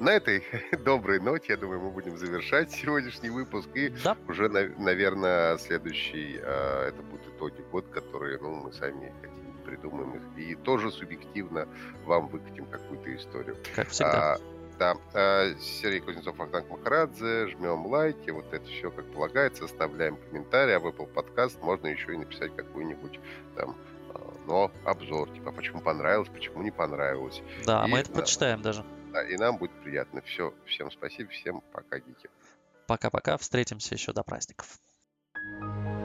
На 0.00 0.12
этой 0.14 0.42
доброй 0.84 1.20
ноте, 1.20 1.52
я 1.52 1.56
думаю, 1.58 1.78
мы 1.78 1.90
будем 1.90 2.16
завершать 2.16 2.72
сегодняшний 2.72 3.28
выпуск. 3.28 3.68
И 3.74 3.90
да. 4.02 4.16
уже, 4.28 4.48
наверное, 4.48 5.58
следующий, 5.58 6.40
а, 6.42 6.88
это 6.88 7.02
будут 7.02 7.26
итоги 7.28 7.62
год, 7.70 7.84
которые, 7.90 8.38
ну, 8.38 8.50
мы 8.56 8.72
сами 8.72 9.12
хотим, 9.20 9.58
придумаем 9.62 10.14
их. 10.14 10.22
И 10.38 10.54
тоже 10.54 10.90
субъективно 10.90 11.68
вам 12.06 12.28
выкатим 12.28 12.64
какую-то 12.64 13.14
историю. 13.14 13.58
Как 13.76 13.88
всегда. 13.88 14.36
А, 14.36 14.38
да, 14.78 14.94
а, 15.12 15.54
Сергей 15.60 16.00
Кузнецов, 16.00 16.40
Ахтанг 16.40 16.70
Махарадзе, 16.70 17.48
жмем 17.48 17.84
лайки, 17.84 18.30
вот 18.30 18.50
это 18.54 18.64
все 18.64 18.90
как 18.90 19.04
полагается, 19.12 19.66
оставляем 19.66 20.16
комментарии, 20.16 20.72
об 20.72 20.86
Apple 20.86 21.08
подкаст 21.08 21.60
можно 21.60 21.88
еще 21.88 22.14
и 22.14 22.16
написать 22.16 22.56
какую-нибудь 22.56 23.20
там 23.54 23.76
но 24.46 24.72
обзор, 24.84 25.30
типа, 25.30 25.52
почему 25.52 25.80
понравилось, 25.80 26.28
почему 26.28 26.62
не 26.62 26.72
понравилось. 26.72 27.40
Да, 27.64 27.84
и, 27.86 27.90
мы 27.90 27.98
это 27.98 28.10
почитаем 28.10 28.62
даже. 28.62 28.84
Да, 29.12 29.22
и 29.22 29.36
нам 29.36 29.58
будет 29.58 29.72
приятно. 29.82 30.22
Все, 30.22 30.54
всем 30.66 30.90
спасибо, 30.90 31.30
всем 31.30 31.62
пока, 31.72 31.98
гики. 31.98 32.30
Пока-пока, 32.86 33.36
встретимся 33.36 33.94
еще 33.94 34.12
до 34.12 34.22
праздников. 34.22 34.78
thank 35.62 35.86
you 35.86 35.99